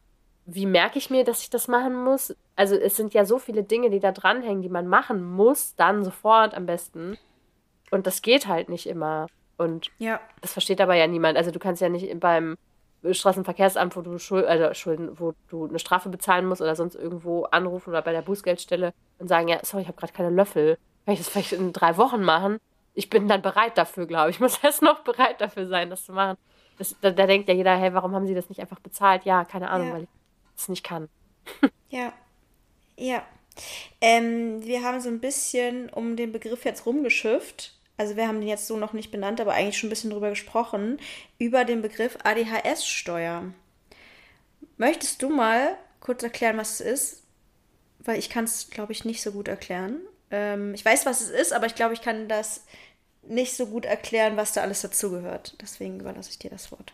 [0.45, 2.35] Wie merke ich mir, dass ich das machen muss?
[2.55, 6.03] Also es sind ja so viele Dinge, die da dranhängen, die man machen muss, dann
[6.03, 7.17] sofort am besten.
[7.91, 9.27] Und das geht halt nicht immer.
[9.57, 10.19] Und ja.
[10.41, 11.37] das versteht aber ja niemand.
[11.37, 12.57] Also du kannst ja nicht beim
[13.09, 17.43] Straßenverkehrsamt, wo du Schuld, also Schulden, wo du eine Strafe bezahlen musst oder sonst irgendwo
[17.45, 20.77] anrufen oder bei der Bußgeldstelle und sagen, ja, sorry, ich habe gerade keine Löffel.
[21.05, 22.59] Kann ich das vielleicht in drei Wochen machen?
[22.93, 24.37] ich bin dann bereit dafür, glaube ich.
[24.37, 26.37] Ich muss erst noch bereit dafür sein, das zu machen.
[26.77, 29.25] Das, da, da, denkt ja jeder, hey, warum haben sie das nicht einfach bezahlt?
[29.25, 29.93] Ja, keine Ahnung, ja.
[29.93, 30.09] weil ich
[30.57, 31.09] es nicht kann.
[31.89, 32.13] ja.
[32.97, 33.25] Ja.
[34.01, 37.73] Ähm, wir haben so ein bisschen um den Begriff jetzt rumgeschifft.
[37.97, 40.29] Also wir haben den jetzt so noch nicht benannt, aber eigentlich schon ein bisschen drüber
[40.29, 40.99] gesprochen,
[41.37, 43.53] über den Begriff ADHS-Steuer.
[44.77, 47.23] Möchtest du mal kurz erklären, was es ist?
[47.99, 50.01] Weil ich kann es, glaube ich, nicht so gut erklären.
[50.31, 52.65] Ähm, ich weiß, was es ist, aber ich glaube, ich kann das
[53.21, 55.55] nicht so gut erklären, was da alles dazugehört.
[55.61, 56.93] Deswegen überlasse ich dir das Wort.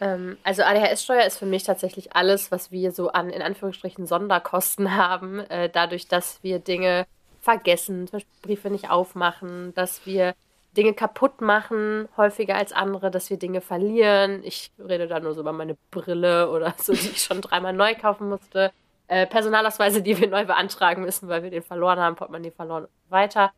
[0.00, 4.96] Ähm, also ADHS-Steuer ist für mich tatsächlich alles, was wir so an, in Anführungsstrichen, Sonderkosten
[4.96, 7.06] haben, äh, dadurch, dass wir Dinge
[7.40, 10.34] vergessen, zum Beispiel Briefe nicht aufmachen, dass wir
[10.76, 14.42] Dinge kaputt machen, häufiger als andere, dass wir Dinge verlieren.
[14.44, 17.94] Ich rede da nur so über meine Brille oder so, die ich schon dreimal neu
[17.94, 18.72] kaufen musste.
[19.08, 23.52] Äh, Personalausweise, die wir neu beantragen müssen, weil wir den verloren haben, Portemonnaie verloren weiter.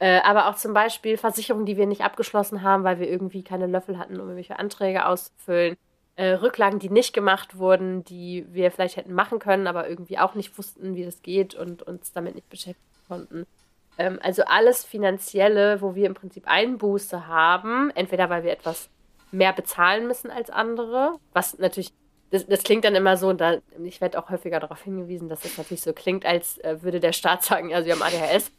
[0.00, 3.66] Äh, aber auch zum Beispiel Versicherungen, die wir nicht abgeschlossen haben, weil wir irgendwie keine
[3.66, 5.76] Löffel hatten, um irgendwelche Anträge auszufüllen.
[6.16, 10.34] Äh, Rücklagen, die nicht gemacht wurden, die wir vielleicht hätten machen können, aber irgendwie auch
[10.34, 13.46] nicht wussten, wie das geht und uns damit nicht beschäftigen konnten.
[13.98, 18.88] Ähm, also alles Finanzielle, wo wir im Prinzip Einbuße haben, entweder weil wir etwas
[19.30, 21.92] mehr bezahlen müssen als andere, was natürlich
[22.30, 25.44] das, das, klingt dann immer so, und da, ich werde auch häufiger darauf hingewiesen, dass
[25.44, 28.52] es natürlich so klingt, als äh, würde der Staat sagen, also wir haben ADHS,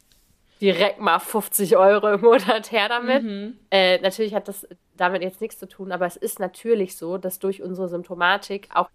[0.62, 3.24] direkt mal 50 Euro im Monat her damit.
[3.24, 3.58] Mhm.
[3.70, 7.40] Äh, natürlich hat das damit jetzt nichts zu tun, aber es ist natürlich so, dass
[7.40, 8.88] durch unsere Symptomatik auch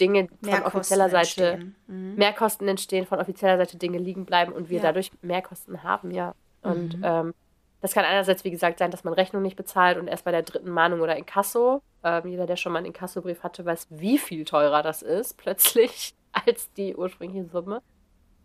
[0.00, 2.14] Dinge von offizieller Seite, mhm.
[2.14, 4.84] Mehrkosten entstehen, von offizieller Seite Dinge liegen bleiben und wir ja.
[4.84, 6.34] dadurch Mehrkosten haben, ja.
[6.62, 7.04] Und mhm.
[7.04, 7.34] ähm,
[7.82, 10.42] das kann einerseits, wie gesagt, sein, dass man Rechnung nicht bezahlt und erst bei der
[10.42, 11.82] dritten Mahnung oder Inkasso.
[12.02, 16.14] Ähm, jeder, der schon mal einen Inkassobrief hatte, weiß, wie viel teurer das ist, plötzlich,
[16.46, 17.82] als die ursprüngliche Summe.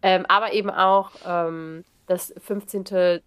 [0.02, 3.22] Ähm, aber eben auch ähm, das 15.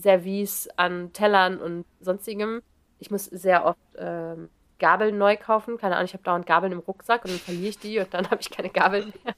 [0.00, 2.62] Service an Tellern und sonstigem.
[2.98, 4.48] Ich muss sehr oft ähm,
[4.78, 5.78] Gabeln neu kaufen.
[5.78, 8.26] Keine Ahnung, ich habe dauernd Gabeln im Rucksack und dann verliere ich die und dann
[8.30, 9.34] habe ich keine Gabeln mehr.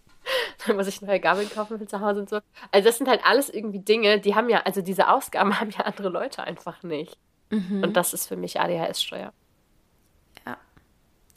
[0.67, 2.41] dann muss ich neue Gabeln kaufen für zu Hause und so.
[2.71, 5.81] Also das sind halt alles irgendwie Dinge, die haben ja, also diese Ausgaben haben ja
[5.81, 7.17] andere Leute einfach nicht.
[7.51, 7.83] Mhm.
[7.83, 9.33] Und das ist für mich ADHS-Steuer.
[10.47, 10.57] Ja.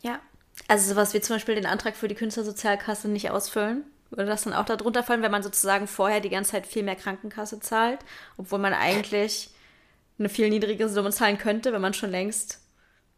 [0.02, 0.20] Ja.
[0.68, 3.86] Also sowas wie zum Beispiel den Antrag für die Künstlersozialkasse nicht ausfüllen.
[4.10, 6.96] Würde das dann auch darunter fallen, wenn man sozusagen vorher die ganze Zeit viel mehr
[6.96, 8.00] Krankenkasse zahlt,
[8.38, 9.52] obwohl man eigentlich
[10.18, 12.60] eine viel niedrigere Summe zahlen könnte, wenn man schon längst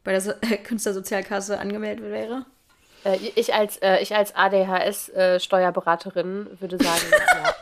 [0.03, 0.33] bei der so
[0.63, 2.45] Künstlersozialkasse angemeldet wäre?
[3.03, 7.01] Äh, ich als, äh, ich als ADHS-Steuerberaterin würde sagen,
[7.33, 7.55] ja.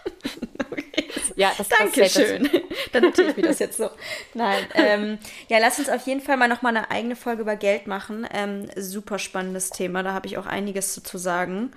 [0.72, 1.10] okay.
[1.36, 2.50] Ja, das Dankeschön.
[2.92, 3.90] Dann notiere ich mir das jetzt so.
[4.34, 4.66] Nein.
[4.74, 8.28] Ähm, ja, lass uns auf jeden Fall mal nochmal eine eigene Folge über Geld machen.
[8.34, 10.04] Ähm, super spannendes Thema.
[10.04, 11.72] Da habe ich auch einiges zu sagen.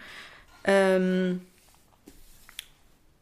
[0.64, 1.46] Ähm,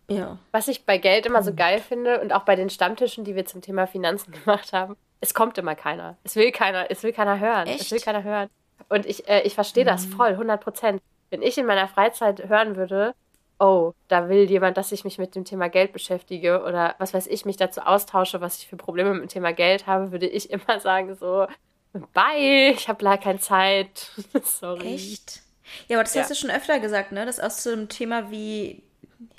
[0.09, 0.39] ja.
[0.51, 3.47] Was ich bei Geld immer so geil finde und auch bei den Stammtischen, die wir
[3.47, 6.17] zum Thema Finanzen gemacht haben, es kommt immer keiner.
[6.25, 7.67] Es will keiner, es will keiner hören.
[7.67, 7.81] Echt?
[7.81, 8.49] Es will keiner hören.
[8.89, 10.13] Und ich, äh, ich verstehe das mhm.
[10.13, 11.03] voll, 100 Prozent.
[11.31, 13.15] Wenn ich in meiner Freizeit hören würde,
[13.61, 17.27] oh, da will jemand, dass ich mich mit dem Thema Geld beschäftige oder was weiß
[17.29, 20.51] ich, mich dazu austausche, was ich für Probleme mit dem Thema Geld habe, würde ich
[20.51, 21.47] immer sagen so,
[21.93, 24.11] bye, ich habe leider keine Zeit.
[24.43, 24.95] Sorry.
[24.95, 25.43] Echt?
[25.89, 26.23] Ja, aber das ja.
[26.23, 27.27] hast du schon öfter gesagt, ne?
[27.27, 28.83] Dass aus so einem Thema wie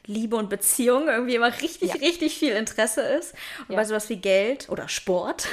[0.06, 1.96] Liebe und Beziehung irgendwie immer richtig, ja.
[1.96, 3.34] richtig viel Interesse ist.
[3.68, 3.76] Und ja.
[3.78, 5.48] bei sowas wie Geld oder Sport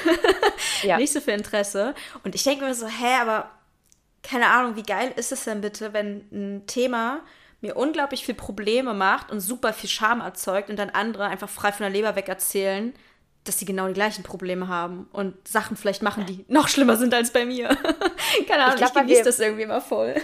[0.99, 1.95] nicht so viel Interesse.
[2.25, 3.51] Und ich denke mir so, hä, aber
[4.23, 7.21] keine Ahnung, wie geil ist es denn bitte, wenn ein Thema
[7.61, 11.73] mir unglaublich viel Probleme macht und super viel Scham erzeugt und dann andere einfach frei
[11.73, 12.95] von der Leber weg erzählen,
[13.45, 17.15] dass sie genau die gleichen Probleme haben und Sachen vielleicht machen, die noch schlimmer sind
[17.15, 17.69] als bei mir.
[18.49, 20.15] keine Ahnung, ich, glaub, ich genieße das irgendwie immer voll.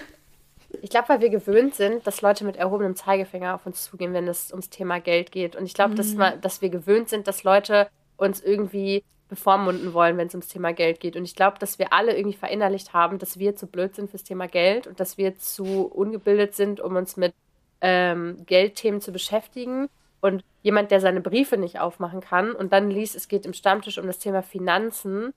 [0.83, 4.29] Ich glaube, weil wir gewöhnt sind, dass Leute mit erhobenem Zeigefinger auf uns zugehen, wenn
[4.29, 5.57] es ums Thema Geld geht.
[5.57, 5.97] Und ich glaube, mhm.
[5.97, 10.73] dass, dass wir gewöhnt sind, dass Leute uns irgendwie bevormunden wollen, wenn es ums Thema
[10.73, 11.17] Geld geht.
[11.17, 14.25] Und ich glaube, dass wir alle irgendwie verinnerlicht haben, dass wir zu blöd sind fürs
[14.25, 17.35] Thema Geld und dass wir zu ungebildet sind, um uns mit
[17.81, 19.89] ähm, Geldthemen zu beschäftigen.
[20.21, 23.99] Und jemand, der seine Briefe nicht aufmachen kann und dann liest, es geht im Stammtisch
[23.99, 25.35] um das Thema Finanzen,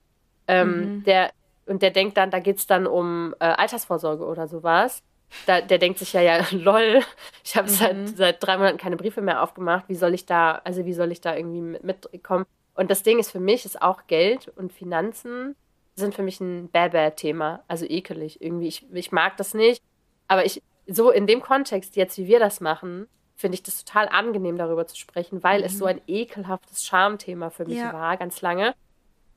[0.48, 1.04] ähm, mhm.
[1.04, 1.32] der
[1.66, 5.04] und der denkt dann, da geht es dann um äh, Altersvorsorge oder sowas.
[5.46, 7.02] Da, der denkt sich ja, ja, lol,
[7.44, 7.74] ich habe mhm.
[7.74, 9.86] seit, seit drei Monaten keine Briefe mehr aufgemacht.
[9.88, 12.46] Wie soll ich da, also wie soll ich da irgendwie mit, mitkommen?
[12.76, 15.56] Und das Ding ist für mich, ist auch Geld und Finanzen
[15.96, 17.64] sind für mich ein Bäh-Bäh-Thema.
[17.68, 18.68] Also ekelig irgendwie.
[18.68, 19.82] Ich, ich mag das nicht.
[20.28, 24.08] Aber ich, so in dem Kontext jetzt, wie wir das machen, finde ich das total
[24.10, 25.66] angenehm, darüber zu sprechen, weil mhm.
[25.66, 27.94] es so ein ekelhaftes Schamthema für mich ja.
[27.94, 28.76] war, ganz lange.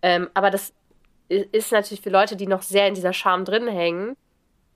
[0.02, 0.72] Ähm, aber das
[1.28, 4.16] ist natürlich für Leute, die noch sehr in dieser Scham drin hängen,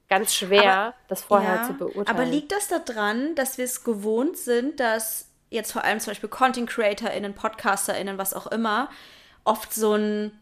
[0.09, 2.07] ganz schwer, aber, das vorher ja, zu beurteilen.
[2.09, 6.29] Aber liegt das daran, dass wir es gewohnt sind, dass jetzt vor allem zum Beispiel
[6.29, 8.91] Content CreatorInnen, PodcasterInnen, was auch immer,
[9.45, 10.39] oft so einen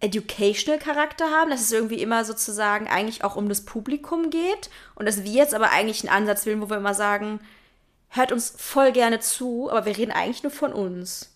[0.00, 5.06] educational Charakter haben, dass es irgendwie immer sozusagen eigentlich auch um das Publikum geht und
[5.06, 7.40] dass wir jetzt aber eigentlich einen Ansatz wählen, wo wir immer sagen,
[8.10, 11.34] hört uns voll gerne zu, aber wir reden eigentlich nur von uns.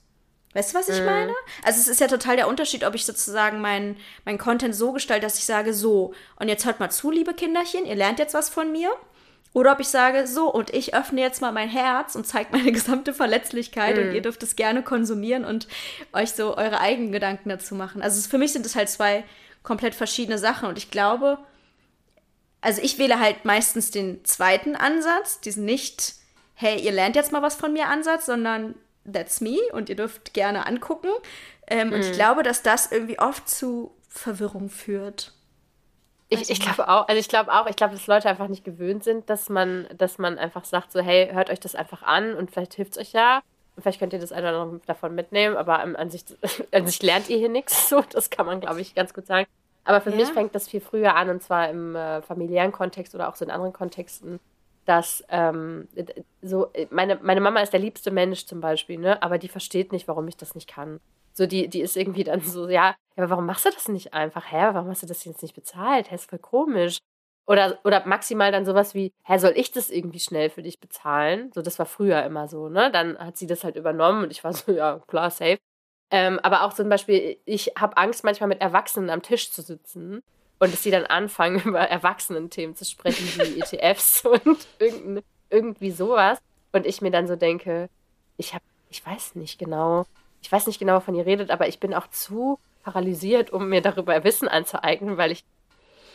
[0.55, 1.07] Weißt du, was ich mhm.
[1.07, 1.35] meine?
[1.63, 5.27] Also es ist ja total der Unterschied, ob ich sozusagen meinen mein Content so gestalte,
[5.27, 8.49] dass ich sage, so, und jetzt hört mal zu, liebe Kinderchen, ihr lernt jetzt was
[8.49, 8.91] von mir.
[9.55, 12.73] Oder ob ich sage, so, und ich öffne jetzt mal mein Herz und zeige meine
[12.73, 14.03] gesamte Verletzlichkeit mhm.
[14.03, 15.69] und ihr dürft es gerne konsumieren und
[16.13, 18.03] euch so eure eigenen Gedanken dazu machen.
[18.03, 19.25] Also für mich sind es halt zwei
[19.63, 21.39] komplett verschiedene Sachen und ich glaube,
[22.61, 26.15] also ich wähle halt meistens den zweiten Ansatz, diesen nicht,
[26.55, 28.75] hey, ihr lernt jetzt mal was von mir Ansatz, sondern
[29.11, 31.09] that's me und ihr dürft gerne angucken.
[31.67, 31.95] Ähm, mhm.
[31.95, 32.15] Und ich mhm.
[32.15, 35.33] glaube, dass das irgendwie oft zu Verwirrung führt.
[36.29, 39.05] Ich, ich glaube auch, also ich glaube auch, ich glaube, dass Leute einfach nicht gewöhnt
[39.05, 42.51] sind, dass man, dass man einfach sagt, so, hey, hört euch das einfach an und
[42.51, 43.43] vielleicht hilft es euch ja.
[43.77, 46.25] Und vielleicht könnt ihr das eine oder andere davon mitnehmen, aber an sich,
[46.73, 47.89] an sich lernt ihr hier nichts.
[47.89, 49.47] So, das kann man, glaube ich, ganz gut sagen.
[49.85, 50.17] Aber für ja.
[50.17, 53.45] mich fängt das viel früher an, und zwar im äh, familiären Kontext oder auch so
[53.45, 54.41] in anderen Kontexten,
[54.85, 55.89] dass ähm,
[56.41, 59.23] so, meine, meine Mama ist der liebste Mensch zum Beispiel, ne?
[59.23, 61.01] Aber die versteht nicht, warum ich das nicht kann.
[61.33, 64.51] So, die, die ist irgendwie dann so, ja, aber warum machst du das nicht einfach?
[64.51, 66.11] Hä, warum hast du das jetzt nicht bezahlt?
[66.11, 66.99] Hä, ist voll komisch.
[67.47, 71.51] Oder, oder maximal dann sowas wie, hä, soll ich das irgendwie schnell für dich bezahlen?
[71.55, 72.91] So, das war früher immer so, ne?
[72.93, 75.59] Dann hat sie das halt übernommen und ich war so, ja, klar, safe.
[76.11, 80.23] Ähm, aber auch zum Beispiel, ich habe Angst, manchmal mit Erwachsenen am Tisch zu sitzen
[80.63, 84.69] und dass sie dann anfangen, über Erwachsenen-Themen zu sprechen, wie ETFs und
[85.51, 86.39] irgendwie sowas.
[86.71, 87.89] Und ich mir dann so denke,
[88.37, 90.07] ich habe, ich weiß nicht genau,
[90.41, 93.83] ich weiß nicht genau, wovon ihr redet, aber ich bin auch zu paralysiert, um mir
[93.83, 95.45] darüber Wissen anzueignen, weil ich,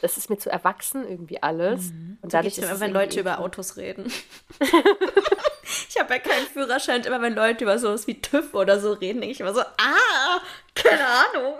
[0.02, 1.91] das ist mir zu erwachsen irgendwie alles.
[1.91, 2.18] Mhm.
[2.22, 4.06] Und dadurch so immer, wenn Leute über Autos reden.
[5.89, 7.04] ich habe ja keinen Führerschein.
[7.04, 10.41] Immer wenn Leute über sowas wie TÜV oder so reden, denke ich immer so, ah,
[10.74, 11.56] keine Ahnung.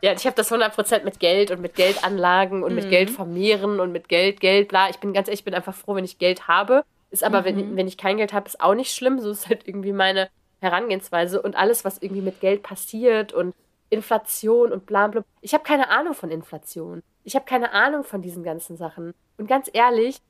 [0.00, 2.76] Ja, ich habe das 100% mit Geld und mit Geldanlagen und mhm.
[2.76, 4.88] mit Geld vermehren und mit Geld, Geld, bla.
[4.90, 6.84] Ich bin ganz ehrlich, ich bin einfach froh, wenn ich Geld habe.
[7.10, 7.44] Ist aber, mhm.
[7.44, 9.18] wenn, wenn ich kein Geld habe, ist auch nicht schlimm.
[9.18, 10.28] So ist halt irgendwie meine
[10.60, 13.54] Herangehensweise und alles, was irgendwie mit Geld passiert und
[13.90, 15.24] Inflation und bla bla.
[15.40, 17.02] Ich habe keine Ahnung von Inflation.
[17.24, 19.14] Ich habe keine Ahnung von diesen ganzen Sachen.
[19.36, 20.20] Und ganz ehrlich,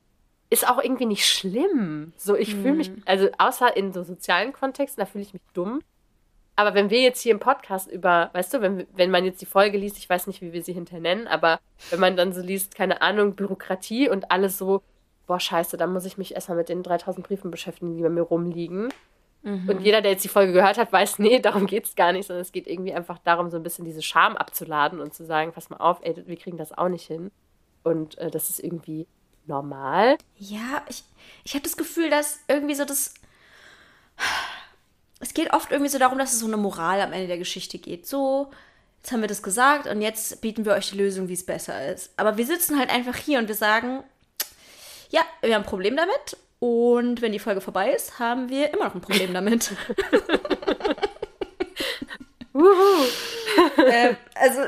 [0.49, 2.13] ist auch irgendwie nicht schlimm.
[2.17, 2.61] So, ich mhm.
[2.61, 5.81] fühle mich, also außer in so sozialen Kontexten, da fühle ich mich dumm.
[6.59, 9.45] Aber wenn wir jetzt hier im Podcast über, weißt du, wenn, wenn man jetzt die
[9.45, 12.41] Folge liest, ich weiß nicht, wie wir sie hinterher nennen, aber wenn man dann so
[12.41, 14.81] liest, keine Ahnung, Bürokratie und alles so,
[15.25, 18.23] boah, scheiße, dann muss ich mich erstmal mit den 3000 Briefen beschäftigen, die bei mir
[18.23, 18.89] rumliegen.
[19.43, 19.69] Mhm.
[19.69, 22.27] Und jeder, der jetzt die Folge gehört hat, weiß, nee, darum geht es gar nicht,
[22.27, 25.53] sondern es geht irgendwie einfach darum, so ein bisschen diese Scham abzuladen und zu sagen,
[25.53, 27.31] pass mal auf, ey, wir kriegen das auch nicht hin.
[27.83, 29.07] Und äh, das ist irgendwie
[29.45, 30.17] normal.
[30.35, 31.05] Ja, ich,
[31.45, 33.13] ich habe das Gefühl, dass irgendwie so das
[35.19, 37.77] es geht oft irgendwie so darum, dass es so eine Moral am Ende der Geschichte
[37.77, 38.07] geht.
[38.07, 38.49] So,
[39.01, 41.91] jetzt haben wir das gesagt und jetzt bieten wir euch die Lösung, wie es besser
[41.91, 42.11] ist.
[42.17, 44.03] Aber wir sitzen halt einfach hier und wir sagen,
[45.09, 46.37] ja, wir haben ein Problem damit.
[46.59, 49.71] Und wenn die Folge vorbei ist, haben wir immer noch ein Problem damit.
[53.77, 54.59] äh, also,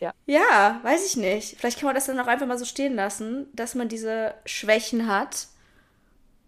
[0.00, 0.12] ja.
[0.26, 1.58] ja, weiß ich nicht.
[1.58, 5.08] Vielleicht kann man das dann auch einfach mal so stehen lassen, dass man diese Schwächen
[5.08, 5.48] hat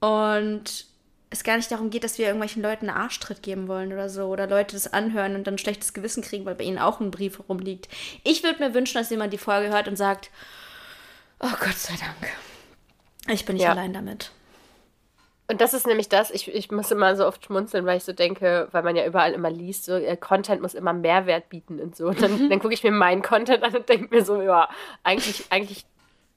[0.01, 0.87] und
[1.31, 4.27] es gar nicht darum geht, dass wir irgendwelchen Leuten einen Arschtritt geben wollen oder so.
[4.27, 7.11] Oder Leute das anhören und dann ein schlechtes Gewissen kriegen, weil bei ihnen auch ein
[7.11, 7.89] Brief rumliegt.
[8.23, 10.31] Ich würde mir wünschen, dass jemand die Folge hört und sagt,
[11.41, 12.33] oh Gott sei Dank.
[13.29, 13.73] Ich bin nicht ja.
[13.73, 14.31] allein damit.
[15.49, 18.13] Und das ist nämlich das, ich, ich muss immer so oft schmunzeln, weil ich so
[18.13, 21.95] denke, weil man ja überall immer liest, so äh, Content muss immer Mehrwert bieten und
[21.95, 22.09] so.
[22.09, 24.69] Und dann, dann gucke ich mir meinen Content an und denke mir so, ja,
[25.05, 25.87] eigentlich, eigentlich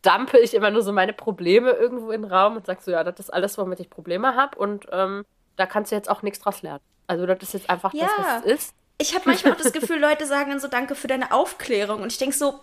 [0.01, 3.03] dumpe ich immer nur so meine Probleme irgendwo in den Raum und sag so, ja,
[3.03, 5.25] das ist alles, womit ich Probleme habe und ähm,
[5.55, 6.81] da kannst du jetzt auch nichts draus lernen.
[7.07, 8.05] Also das ist jetzt einfach ja.
[8.05, 8.73] das, was es ist.
[8.97, 12.01] ich habe manchmal auch das Gefühl, Leute sagen dann so Danke für deine Aufklärung.
[12.01, 12.59] Und ich denke so,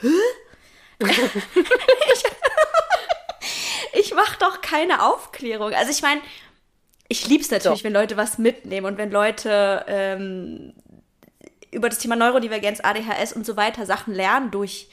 [0.00, 0.08] hä?
[2.12, 2.22] ich
[3.92, 5.72] ich mache doch keine Aufklärung.
[5.74, 6.20] Also ich meine,
[7.08, 7.84] ich liebe es natürlich, doch.
[7.84, 10.74] wenn Leute was mitnehmen und wenn Leute ähm,
[11.70, 14.88] über das Thema Neurodivergenz, ADHS und so weiter Sachen lernen durch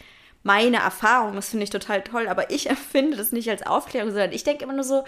[0.48, 1.36] meine Erfahrung.
[1.36, 2.28] Das finde ich total toll.
[2.28, 5.04] Aber ich empfinde das nicht als Aufklärung, sondern ich denke immer nur so,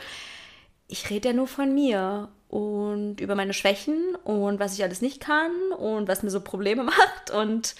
[0.87, 5.19] ich rede ja nur von mir und über meine Schwächen und was ich alles nicht
[5.19, 7.31] kann und was mir so Probleme macht.
[7.31, 7.75] Und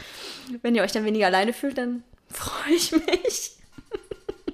[0.62, 3.56] wenn ihr euch dann weniger alleine fühlt, dann freue ich mich.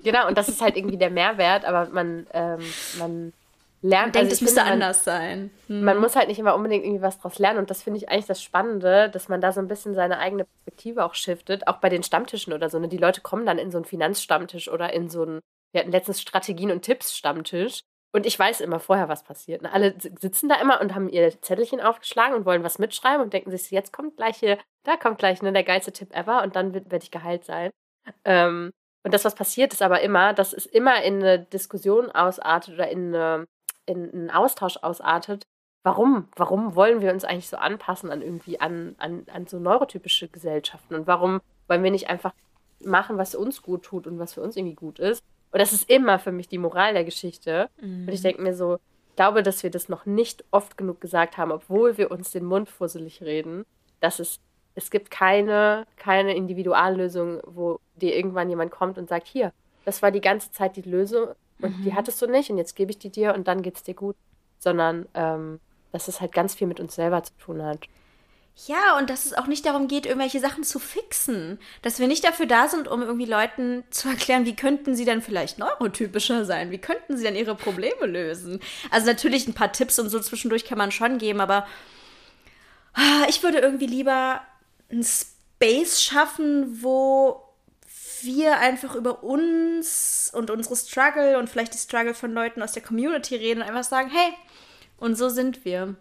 [0.04, 2.60] Genau, und das ist halt irgendwie der Mehrwert, aber man, ähm,
[3.00, 3.34] man
[3.86, 4.06] lernt.
[4.08, 5.52] Man denkt, also es müsste anders sein.
[5.68, 5.84] Hm.
[5.84, 7.60] Man muss halt nicht immer unbedingt irgendwie was draus lernen.
[7.60, 10.46] Und das finde ich eigentlich das Spannende, dass man da so ein bisschen seine eigene
[10.46, 12.80] Perspektive auch shiftet, auch bei den Stammtischen oder so.
[12.80, 12.88] Ne?
[12.88, 15.40] Die Leute kommen dann in so einen Finanzstammtisch oder in so einen,
[15.72, 17.82] wir hatten letztens Strategien- und Tipps-Stammtisch.
[18.12, 19.62] Und ich weiß immer vorher, was passiert.
[19.62, 19.72] Ne?
[19.72, 23.52] Alle sitzen da immer und haben ihr Zettelchen aufgeschlagen und wollen was mitschreiben und denken
[23.52, 26.74] sich, jetzt kommt gleich hier, da kommt gleich ne, der geilste Tipp ever und dann
[26.74, 27.72] werde ich geheilt sein.
[28.24, 28.72] Ähm,
[29.04, 32.90] und das, was passiert, ist aber immer, dass es immer in eine Diskussion ausartet oder
[32.90, 33.46] in, eine,
[33.86, 35.44] in einen Austausch ausartet.
[35.84, 36.28] Warum?
[36.36, 40.96] Warum wollen wir uns eigentlich so anpassen an irgendwie an, an, an so neurotypische Gesellschaften?
[40.96, 42.34] Und warum wollen wir nicht einfach
[42.84, 45.24] machen, was uns gut tut und was für uns irgendwie gut ist?
[45.52, 47.70] Und das ist immer für mich die Moral der Geschichte.
[47.80, 48.08] Mhm.
[48.08, 48.24] Und ich mhm.
[48.24, 48.80] denke mir so,
[49.10, 52.46] ich glaube, dass wir das noch nicht oft genug gesagt haben, obwohl wir uns den
[52.46, 53.66] Mund fusselig reden,
[54.02, 54.40] dass es
[54.76, 59.54] es gibt keine, keine Individuallösung, wo dir irgendwann jemand kommt und sagt, hier,
[59.86, 61.30] das war die ganze Zeit die Lösung
[61.62, 61.84] und mhm.
[61.84, 63.94] die hattest du nicht und jetzt gebe ich die dir und dann geht es dir
[63.94, 64.16] gut.
[64.60, 65.60] Sondern ähm,
[65.92, 67.88] dass es halt ganz viel mit uns selber zu tun hat.
[68.68, 71.60] Ja, und dass es auch nicht darum geht, irgendwelche Sachen zu fixen.
[71.82, 75.22] Dass wir nicht dafür da sind, um irgendwie Leuten zu erklären, wie könnten sie denn
[75.22, 76.72] vielleicht neurotypischer sein?
[76.72, 78.62] Wie könnten sie denn ihre Probleme lösen?
[78.92, 81.68] Also natürlich ein paar Tipps und so zwischendurch kann man schon geben, aber
[82.94, 84.42] ah, ich würde irgendwie lieber
[84.90, 87.42] einen Space schaffen, wo
[88.26, 92.84] wir einfach über uns und unsere Struggle und vielleicht die Struggle von Leuten aus der
[92.84, 94.34] Community reden und einfach sagen, hey,
[94.98, 95.96] und so sind wir.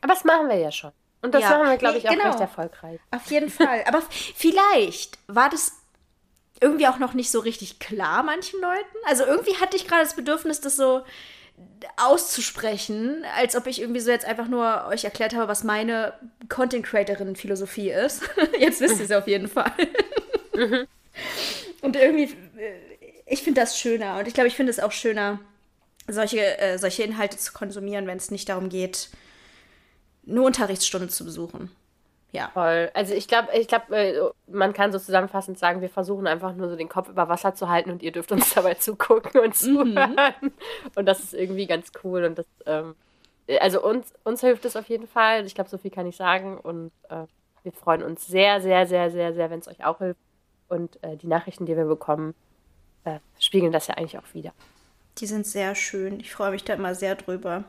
[0.00, 0.92] Aber das machen wir ja schon.
[1.22, 1.50] Und das ja.
[1.50, 2.30] machen wir, glaube ich, auch genau.
[2.30, 3.00] recht erfolgreich.
[3.10, 3.84] Auf jeden Fall.
[3.86, 4.02] Aber
[4.34, 5.72] vielleicht war das
[6.60, 8.96] irgendwie auch noch nicht so richtig klar manchen Leuten.
[9.06, 11.02] Also irgendwie hatte ich gerade das Bedürfnis, das so
[11.96, 16.14] auszusprechen, als ob ich irgendwie so jetzt einfach nur euch erklärt habe, was meine
[16.48, 18.22] Content Creatorin Philosophie ist.
[18.58, 19.72] jetzt wisst ihr es auf jeden Fall.
[20.54, 20.86] Mhm.
[21.80, 22.24] Und irgendwie,
[22.58, 22.74] äh,
[23.26, 25.40] ich finde das schöner und ich glaube, ich finde es auch schöner,
[26.08, 29.10] solche, äh, solche Inhalte zu konsumieren, wenn es nicht darum geht,
[30.24, 31.70] nur Unterrichtsstunde zu besuchen.
[32.32, 32.48] Ja.
[32.54, 32.90] Voll.
[32.94, 36.70] Also ich glaube, ich glaube, äh, man kann so zusammenfassend sagen, wir versuchen einfach nur
[36.70, 39.52] so den Kopf über Wasser zu halten und ihr dürft uns dabei zugucken und mhm.
[39.52, 40.16] zuhören.
[40.40, 40.52] Mhm.
[40.94, 42.24] Und das ist irgendwie ganz cool.
[42.24, 42.94] Und das, ähm,
[43.60, 45.44] also uns, uns hilft es auf jeden Fall.
[45.44, 46.56] Ich glaube, so viel kann ich sagen.
[46.56, 47.26] Und äh,
[47.64, 50.20] wir freuen uns sehr, sehr, sehr, sehr, sehr, wenn es euch auch hilft.
[50.72, 52.34] Und äh, die Nachrichten, die wir bekommen,
[53.04, 54.54] äh, spiegeln das ja eigentlich auch wieder.
[55.18, 56.18] Die sind sehr schön.
[56.18, 57.64] Ich freue mich da immer sehr drüber.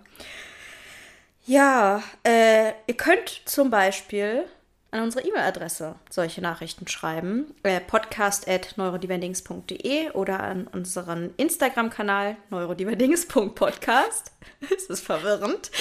[1.45, 4.45] Ja, äh, ihr könnt zum Beispiel
[4.93, 7.53] an unsere E-Mail-Adresse solche Nachrichten schreiben.
[7.63, 14.31] Äh, podcast.neurodiverdings.de oder an unseren Instagram-Kanal neurodiverdings.podcast.
[14.69, 15.71] das ist verwirrend.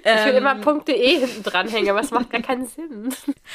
[0.00, 3.14] Ich will ähm, immer .de hinten dranhängen, aber es macht gar keinen Sinn.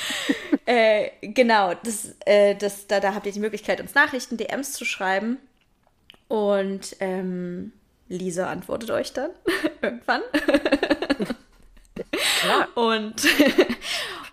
[0.68, 4.86] äh, genau, das, äh, das, da, da habt ihr die Möglichkeit, uns Nachrichten, DMs zu
[4.86, 5.39] schreiben.
[6.28, 7.72] Und ähm,
[8.07, 9.32] Lisa antwortet euch dann
[9.82, 10.22] irgendwann.
[12.41, 12.68] Klar.
[12.76, 13.26] Und,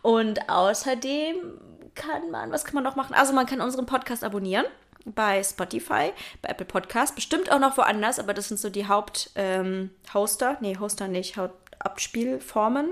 [0.04, 1.58] und außerdem
[1.94, 3.14] kann man, was kann man noch machen?
[3.14, 4.66] Also man kann unseren Podcast abonnieren
[5.06, 10.50] bei Spotify, bei Apple Podcast, bestimmt auch noch woanders, aber das sind so die Haupt-Hoster,
[10.50, 12.90] ähm, nee, Hoster nicht, Hauptabspielformen.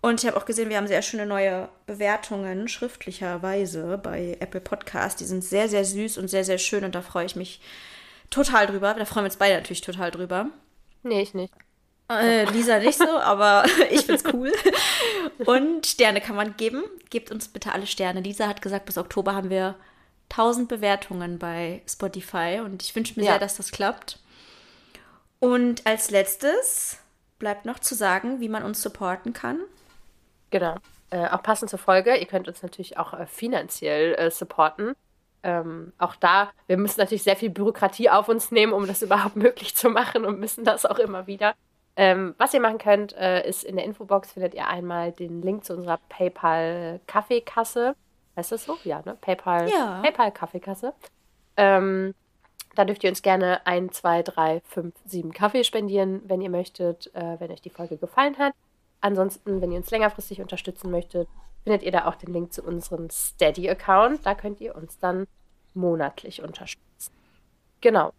[0.00, 5.20] Und ich habe auch gesehen, wir haben sehr schöne neue Bewertungen schriftlicherweise bei Apple Podcast.
[5.20, 7.60] Die sind sehr, sehr süß und sehr, sehr schön und da freue ich mich
[8.30, 8.94] total drüber.
[8.94, 10.46] Da freuen wir uns beide natürlich total drüber.
[11.02, 11.52] Nee, ich nicht.
[12.10, 14.52] Äh, Lisa nicht so, aber ich find's cool.
[15.46, 16.84] Und Sterne kann man geben.
[17.10, 18.20] Gebt uns bitte alle Sterne.
[18.20, 19.76] Lisa hat gesagt, bis Oktober haben wir
[20.30, 23.32] 1000 Bewertungen bei Spotify und ich wünsche mir ja.
[23.32, 24.18] sehr, dass das klappt.
[25.38, 26.98] Und als letztes
[27.38, 29.60] bleibt noch zu sagen, wie man uns supporten kann.
[30.50, 30.76] Genau.
[31.10, 34.94] Äh, auch passend zur Folge, ihr könnt uns natürlich auch äh, finanziell äh, supporten.
[35.42, 39.36] Ähm, auch da, wir müssen natürlich sehr viel Bürokratie auf uns nehmen, um das überhaupt
[39.36, 41.54] möglich zu machen und müssen das auch immer wieder.
[41.96, 45.64] Ähm, was ihr machen könnt, äh, ist in der Infobox findet ihr einmal den Link
[45.64, 47.94] zu unserer PayPal-Kaffeekasse.
[48.36, 48.76] Heißt das so?
[48.82, 49.16] Ja, ne?
[49.20, 50.00] PayPal, ja.
[50.02, 50.92] PayPal-Kaffeekasse.
[51.56, 52.14] Ähm,
[52.74, 57.14] da dürft ihr uns gerne 1, 2, 3, 5, 7 Kaffee spendieren, wenn ihr möchtet,
[57.14, 58.54] äh, wenn euch die Folge gefallen hat.
[59.00, 61.28] Ansonsten, wenn ihr uns längerfristig unterstützen möchtet,
[61.62, 64.26] findet ihr da auch den Link zu unserem Steady-Account.
[64.26, 65.26] Da könnt ihr uns dann
[65.74, 67.12] monatlich unterstützen.
[67.80, 68.12] Genau.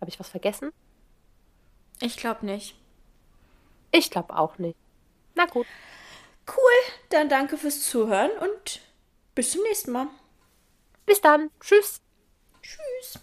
[0.00, 0.72] Habe ich was vergessen?
[2.00, 2.76] Ich glaube nicht.
[3.90, 4.76] Ich glaube auch nicht.
[5.34, 5.66] Na gut.
[6.46, 8.80] Cool, dann danke fürs Zuhören und
[9.34, 10.08] bis zum nächsten Mal.
[11.06, 11.50] Bis dann.
[11.60, 12.00] Tschüss.
[12.62, 13.20] Tschüss.